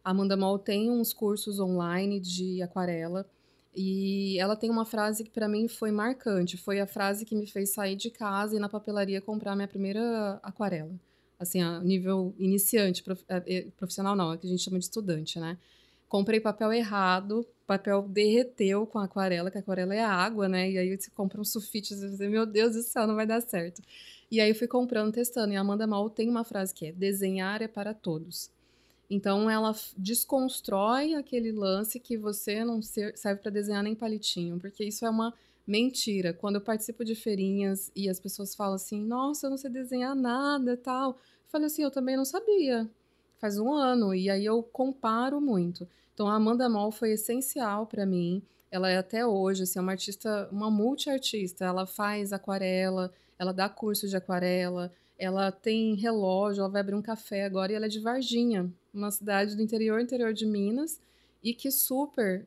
[0.05, 3.24] A Amanda Moll tem uns cursos online de aquarela.
[3.74, 6.56] E ela tem uma frase que para mim foi marcante.
[6.56, 10.38] Foi a frase que me fez sair de casa e na papelaria comprar minha primeira
[10.42, 10.92] aquarela.
[11.38, 13.02] Assim, a nível iniciante,
[13.76, 15.58] profissional não, é que a gente chama de estudante, né?
[16.08, 20.70] Comprei papel errado, papel derreteu com a aquarela, que a aquarela é água, né?
[20.70, 23.40] E aí você compra um sulfite, você diz, meu Deus do céu, não vai dar
[23.40, 23.82] certo.
[24.30, 25.52] E aí eu fui comprando, testando.
[25.52, 28.50] E a Amanda Mal tem uma frase que é: desenhar é para todos.
[29.10, 35.04] Então ela desconstrói aquele lance que você não serve para desenhar nem palitinho, porque isso
[35.04, 35.34] é uma
[35.66, 36.32] mentira.
[36.32, 40.14] Quando eu participo de feirinhas e as pessoas falam assim: "Nossa, eu não sei desenhar
[40.14, 41.10] nada", tal.
[41.10, 41.16] Eu
[41.48, 42.88] falei assim: "Eu também não sabia".
[43.38, 45.88] Faz um ano e aí eu comparo muito.
[46.14, 48.42] Então a Amanda Moll foi essencial para mim.
[48.70, 51.64] Ela é até hoje assim, uma artista, uma multiartista.
[51.64, 57.02] Ela faz aquarela, ela dá curso de aquarela, ela tem relógio, ela vai abrir um
[57.02, 61.00] café agora e ela é de Varginha, uma cidade do interior, interior de Minas,
[61.42, 62.46] e que super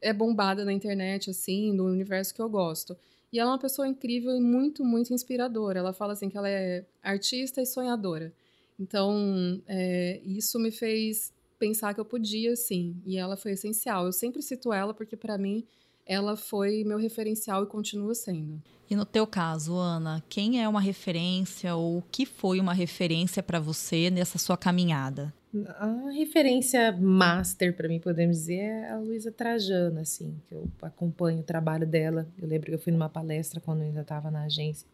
[0.00, 2.96] é bombada na internet, assim, no universo que eu gosto.
[3.32, 5.78] E ela é uma pessoa incrível e muito, muito inspiradora.
[5.78, 8.32] Ela fala assim que ela é artista e sonhadora.
[8.78, 12.96] Então, é, isso me fez pensar que eu podia, sim.
[13.06, 14.06] E ela foi essencial.
[14.06, 15.64] Eu sempre cito ela porque, para mim,
[16.06, 18.60] ela foi meu referencial e continua sendo.
[18.90, 23.42] E no teu caso, Ana, quem é uma referência ou o que foi uma referência
[23.42, 25.32] para você nessa sua caminhada?
[25.78, 31.40] A referência master para mim, podemos dizer, é a Luísa Trajano, assim, que eu acompanho
[31.40, 32.28] o trabalho dela.
[32.40, 34.86] Eu lembro que eu fui numa palestra quando eu ainda estava na agência.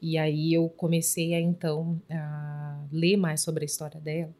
[0.00, 4.34] E aí eu comecei a então a ler mais sobre a história dela.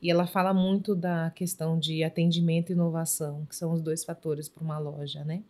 [0.00, 4.48] E ela fala muito da questão de atendimento e inovação, que são os dois fatores
[4.48, 5.42] para uma loja, né?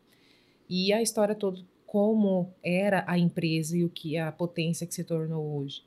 [0.68, 5.04] E a história toda como era a empresa e o que a potência que se
[5.04, 5.84] tornou hoje.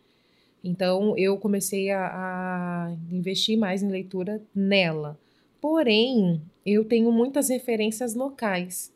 [0.64, 5.18] Então eu comecei a, a investir mais em leitura nela.
[5.62, 8.92] Porém, eu tenho muitas referências locais.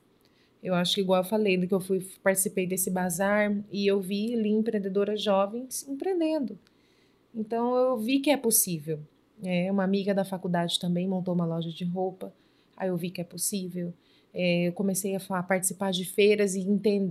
[0.64, 4.34] Eu acho que igual eu falei, que eu fui participei desse bazar e eu vi
[4.36, 6.58] ali empreendedoras jovens empreendendo.
[7.34, 9.00] Então eu vi que é possível.
[9.44, 12.32] É, uma amiga da faculdade também montou uma loja de roupa.
[12.78, 13.94] Aí eu vi que é possível.
[14.34, 16.66] É, eu comecei a, a, participar de feiras e,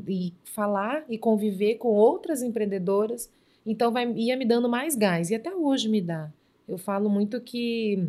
[0.09, 3.29] e falar e conviver com outras empreendedoras.
[3.67, 5.31] Então, vai, ia me dando mais gás.
[5.31, 6.31] E até hoje me dá.
[6.69, 8.09] Eu falo muito que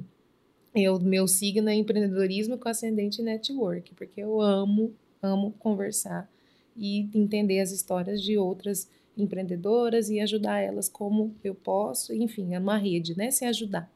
[0.73, 6.30] eu, meu signo é empreendedorismo com ascendente network, porque eu amo, amo conversar
[6.76, 12.13] e entender as histórias de outras empreendedoras e ajudar elas como eu posso.
[12.13, 13.32] Enfim, é uma rede, né?
[13.32, 13.91] Se ajudar.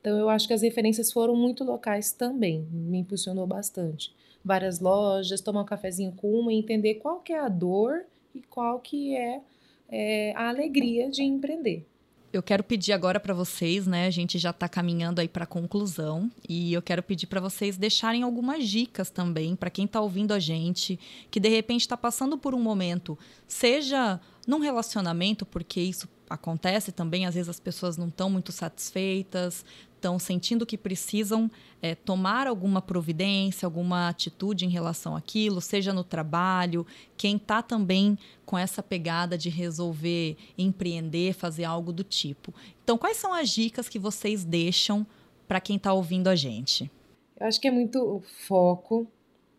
[0.00, 5.40] Então, eu acho que as referências foram muito locais também, me impulsionou bastante várias lojas,
[5.40, 8.04] tomar um cafezinho com uma e entender qual que é a dor
[8.34, 9.40] e qual que é,
[9.88, 11.86] é a alegria de empreender.
[12.30, 14.06] Eu quero pedir agora para vocês, né?
[14.06, 17.78] A gente já está caminhando aí para a conclusão e eu quero pedir para vocês
[17.78, 22.36] deixarem algumas dicas também para quem está ouvindo a gente, que de repente está passando
[22.36, 28.08] por um momento, seja num relacionamento, porque isso acontece também, às vezes as pessoas não
[28.08, 29.64] estão muito satisfeitas,
[29.98, 31.50] estão sentindo que precisam
[31.82, 36.86] é, tomar alguma providência, alguma atitude em relação àquilo, seja no trabalho,
[37.16, 42.54] quem está também com essa pegada de resolver empreender, fazer algo do tipo.
[42.82, 45.06] Então, quais são as dicas que vocês deixam
[45.46, 46.90] para quem está ouvindo a gente?
[47.38, 49.06] Eu acho que é muito foco,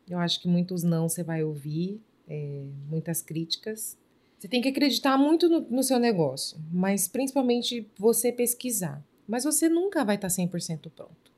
[0.10, 3.98] eu acho que muitos não você vai ouvir, é, muitas críticas.
[4.38, 9.70] Você tem que acreditar muito no, no seu negócio, mas principalmente você pesquisar mas você
[9.70, 11.32] nunca vai estar 100% pronto.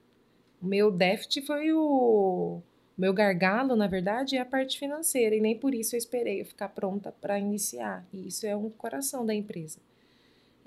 [0.61, 2.61] O meu déficit foi o...
[2.61, 2.61] o
[2.97, 6.45] meu gargalo, na verdade, é a parte financeira, e nem por isso eu esperei eu
[6.45, 8.07] ficar pronta para iniciar.
[8.13, 9.79] E isso é um coração da empresa.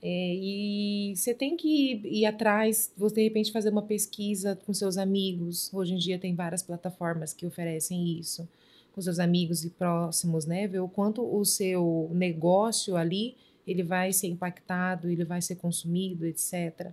[0.03, 4.75] É, e você tem que ir, ir, atrás, você de repente fazer uma pesquisa com
[4.75, 5.72] seus amigos.
[5.72, 8.47] Hoje em dia tem várias plataformas que oferecem isso,
[8.93, 10.68] com seus amigos e próximos, né?
[10.68, 13.35] Ver o quanto o seu negócio ali
[13.66, 16.93] ele vai ser impactado, ele vai ser consumido, etc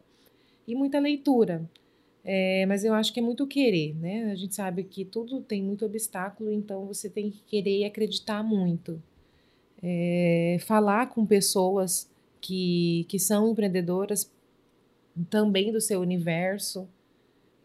[0.72, 1.70] e muita leitura.
[2.24, 4.32] É, mas eu acho que é muito querer, né?
[4.32, 8.44] A gente sabe que tudo tem muito obstáculo, então você tem que querer e acreditar
[8.44, 9.02] muito.
[9.82, 12.10] É, falar com pessoas
[12.40, 14.32] que, que são empreendedoras
[15.30, 16.88] também do seu universo.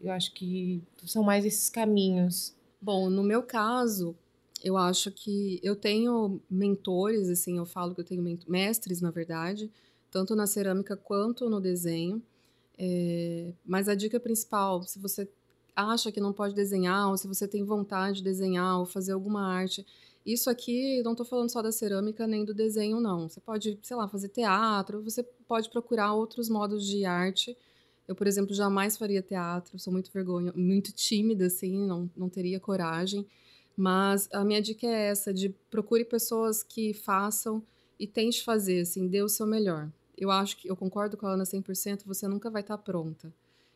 [0.03, 2.55] Eu acho que são mais esses caminhos.
[2.81, 4.17] Bom, no meu caso,
[4.65, 9.71] eu acho que eu tenho mentores, assim, eu falo que eu tenho mestres, na verdade,
[10.11, 12.23] tanto na cerâmica quanto no desenho.
[12.79, 15.29] É, mas a dica principal, se você
[15.75, 19.47] acha que não pode desenhar, ou se você tem vontade de desenhar ou fazer alguma
[19.47, 19.87] arte,
[20.25, 23.29] isso aqui, não estou falando só da cerâmica nem do desenho, não.
[23.29, 27.57] Você pode, sei lá, fazer teatro, você pode procurar outros modos de arte.
[28.09, 32.59] Eu, por exemplo, jamais faria teatro, sou muito vergonha, muito tímida, assim, não, não teria
[32.59, 33.27] coragem.
[33.77, 37.63] Mas a minha dica é essa, de procure pessoas que façam
[37.99, 41.33] e tente fazer, assim, dê o seu melhor eu acho que eu concordo com a
[41.33, 43.33] Ana 100%, você nunca vai estar pronta.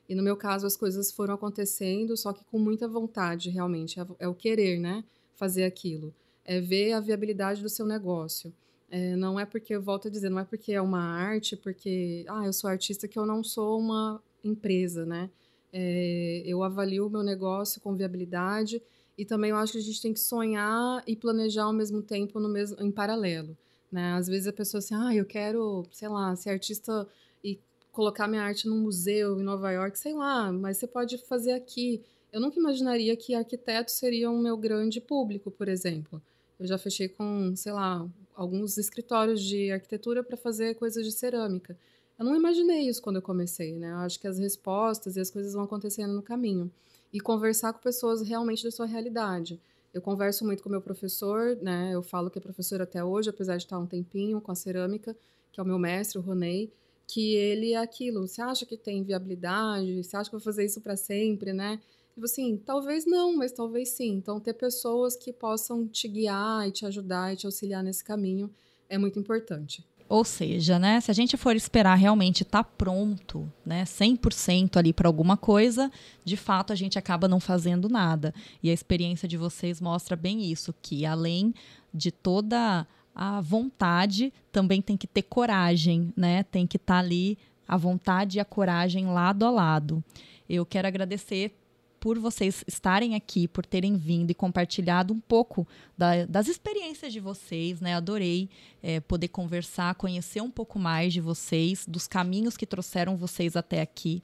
[0.08, 4.00] E no meu caso, as coisas foram acontecendo, só que com muita vontade, realmente.
[4.00, 5.04] É, é o querer, né?
[5.36, 6.12] Fazer aquilo.
[6.44, 8.52] É ver a viabilidade do seu negócio.
[8.90, 12.24] É, não é porque, eu volto a dizer, não é porque é uma arte, porque,
[12.28, 15.30] ah, eu sou artista que eu não sou uma empresa, né?
[15.72, 18.82] É, eu avalio o meu negócio com viabilidade
[19.16, 22.40] e também eu acho que a gente tem que sonhar e planejar ao mesmo tempo,
[22.40, 23.56] no mesmo, em paralelo.
[23.90, 24.12] Né?
[24.12, 27.06] Às vezes a pessoa assim, ah, eu quero, sei lá, ser artista
[27.42, 27.58] e
[27.90, 32.02] colocar minha arte num museu em Nova York, sei lá, mas você pode fazer aqui.
[32.32, 36.22] Eu nunca imaginaria que arquitetos seriam o meu grande público, por exemplo.
[36.58, 41.76] Eu já fechei com, sei lá, alguns escritórios de arquitetura para fazer coisas de cerâmica.
[42.18, 43.92] Eu não imaginei isso quando eu comecei, né?
[43.92, 46.70] Eu acho que as respostas e as coisas vão acontecendo no caminho.
[47.12, 49.58] E conversar com pessoas realmente da sua realidade.
[49.92, 51.90] Eu converso muito com meu professor, né?
[51.92, 55.16] Eu falo que é professor até hoje, apesar de estar um tempinho com a cerâmica,
[55.52, 56.72] que é o meu mestre, o Ronei,
[57.06, 58.26] que ele é aquilo.
[58.26, 60.04] Você acha que tem viabilidade?
[60.04, 61.80] Você acha que vai fazer isso para sempre, né?
[62.14, 64.12] Tipo assim, talvez não, mas talvez sim.
[64.12, 68.48] Então, ter pessoas que possam te guiar e te ajudar e te auxiliar nesse caminho
[68.88, 69.84] é muito importante.
[70.10, 74.92] Ou seja, né, se a gente for esperar realmente estar tá pronto, né, 100% ali
[74.92, 75.88] para alguma coisa,
[76.24, 78.34] de fato a gente acaba não fazendo nada.
[78.60, 81.54] E a experiência de vocês mostra bem isso, que além
[81.94, 82.84] de toda
[83.14, 86.42] a vontade, também tem que ter coragem, né?
[86.42, 87.38] Tem que estar tá ali
[87.68, 90.02] a vontade e a coragem lado a lado.
[90.48, 91.56] Eu quero agradecer
[92.00, 97.20] por vocês estarem aqui, por terem vindo e compartilhado um pouco da, das experiências de
[97.20, 97.94] vocês, né?
[97.94, 98.48] Adorei
[98.82, 103.82] é, poder conversar, conhecer um pouco mais de vocês, dos caminhos que trouxeram vocês até
[103.82, 104.22] aqui.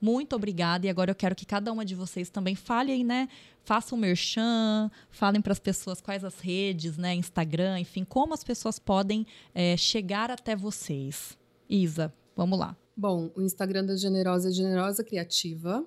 [0.00, 0.86] Muito obrigada.
[0.86, 3.26] E agora eu quero que cada uma de vocês também fale aí, né?
[3.64, 7.14] Façam um merchan, falem para as pessoas quais as redes, né?
[7.14, 11.38] Instagram, enfim, como as pessoas podem é, chegar até vocês.
[11.66, 12.76] Isa, vamos lá.
[12.94, 15.84] Bom, o Instagram da Generosa é Generosa Criativa.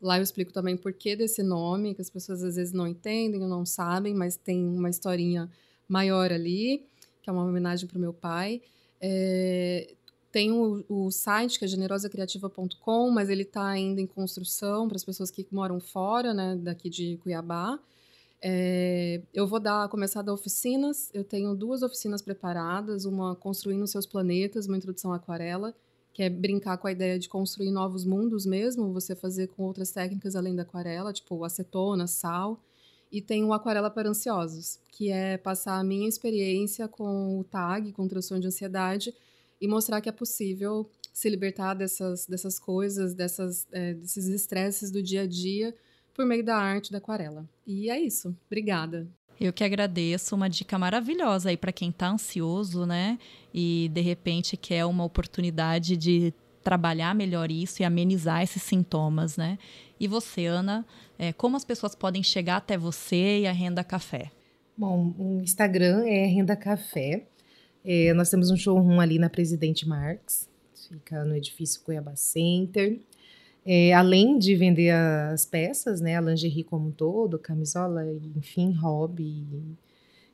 [0.00, 3.42] Lá eu explico também por que desse nome, que as pessoas às vezes não entendem
[3.42, 5.50] ou não sabem, mas tem uma historinha
[5.88, 6.84] maior ali,
[7.22, 8.60] que é uma homenagem para o meu pai.
[9.00, 9.94] É,
[10.30, 15.04] tem o, o, site que é generosacriativa.com, mas ele está ainda em construção para as
[15.04, 17.78] pessoas que moram fora, né, daqui de Cuiabá.
[18.40, 21.10] É, eu vou dar, começar a dar oficinas.
[21.12, 25.74] Eu tenho duas oficinas preparadas, uma construindo seus planetas, uma introdução à aquarela,
[26.18, 29.92] que é brincar com a ideia de construir novos mundos mesmo, você fazer com outras
[29.92, 32.60] técnicas além da aquarela, tipo acetona, sal.
[33.12, 37.92] E tem o Aquarela para Ansiosos, que é passar a minha experiência com o TAG,
[37.92, 39.14] com transtorno de ansiedade,
[39.60, 45.00] e mostrar que é possível se libertar dessas, dessas coisas, dessas, é, desses estresses do
[45.00, 45.72] dia a dia
[46.12, 47.48] por meio da arte da aquarela.
[47.64, 48.36] E é isso.
[48.48, 49.08] Obrigada.
[49.40, 53.18] Eu que agradeço, uma dica maravilhosa aí para quem está ansioso, né?
[53.54, 59.58] E de repente quer uma oportunidade de trabalhar melhor isso e amenizar esses sintomas, né?
[59.98, 60.84] E você, Ana,
[61.18, 64.30] é, como as pessoas podem chegar até você e a Renda Café?
[64.76, 67.26] Bom, o Instagram é Renda Café.
[67.84, 70.48] É, nós temos um showroom ali na Presidente Marx,
[70.88, 73.00] fica no edifício Cuiabá Center.
[73.64, 78.02] É, além de vender as peças, né, a lingerie como um todo, camisola,
[78.36, 79.46] enfim, hobby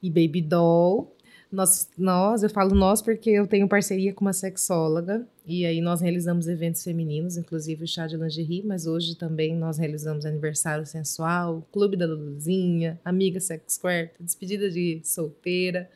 [0.03, 1.15] e baby doll,
[1.55, 6.01] nós, nós, eu falo nós porque eu tenho parceria com uma sexóloga e aí nós
[6.01, 11.67] realizamos eventos femininos, inclusive o chá de lingerie, mas hoje também nós realizamos aniversário sensual,
[11.73, 15.89] clube da Luluzinha, amiga sex quarta, despedida de solteira.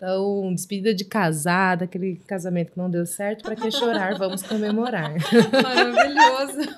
[0.00, 4.16] Então, despedida de casada, aquele casamento que não deu certo, para que chorar?
[4.16, 5.12] Vamos comemorar.
[5.62, 6.74] Maravilhoso.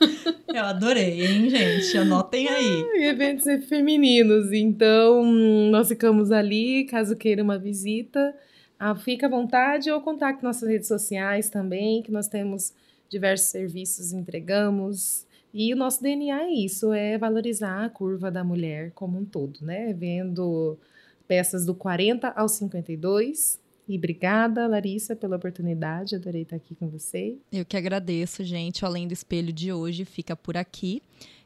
[0.53, 1.97] Eu adorei, hein, gente?
[1.99, 3.05] Anotem aí.
[3.05, 4.51] eventos femininos.
[4.51, 5.25] Então,
[5.71, 8.35] nós ficamos ali, caso queira uma visita,
[8.77, 12.75] ah, fica à vontade ou contacte nossas redes sociais também, que nós temos
[13.09, 15.29] diversos serviços, entregamos.
[15.55, 19.61] E o nosso DNA é isso, é valorizar a curva da mulher como um todo,
[19.63, 19.93] né?
[19.93, 20.77] Vendo
[21.23, 23.61] peças do 40 ao 52.
[23.89, 26.15] E obrigada, Larissa, pela oportunidade.
[26.15, 27.37] Adorei estar aqui com você.
[27.51, 28.85] Eu que agradeço, gente.
[28.85, 31.03] O Além do Espelho de hoje fica por aqui.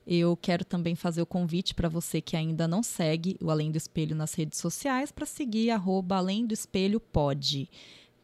[0.06, 3.76] Eu quero também fazer o convite para você que ainda não segue o Além do
[3.76, 7.68] Espelho nas redes sociais para seguir arroba Além do Espelho Pod.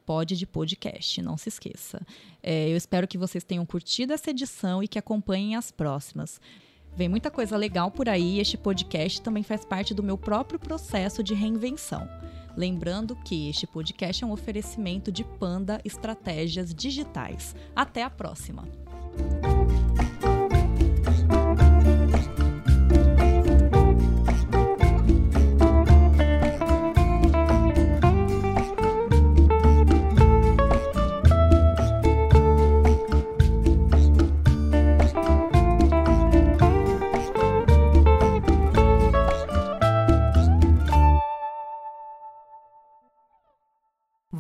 [0.06, 2.00] Pod de podcast, não se esqueça.
[2.42, 6.40] É, eu espero que vocês tenham curtido essa edição e que acompanhem as próximas.
[6.94, 8.38] Vem muita coisa legal por aí.
[8.38, 12.08] Este podcast também faz parte do meu próprio processo de reinvenção.
[12.56, 17.54] Lembrando que este podcast é um oferecimento de Panda Estratégias Digitais.
[17.74, 18.68] Até a próxima!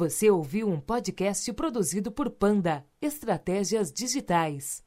[0.02, 4.82] Você ouviu um podcast produzido por Panda Estratégias Digitais.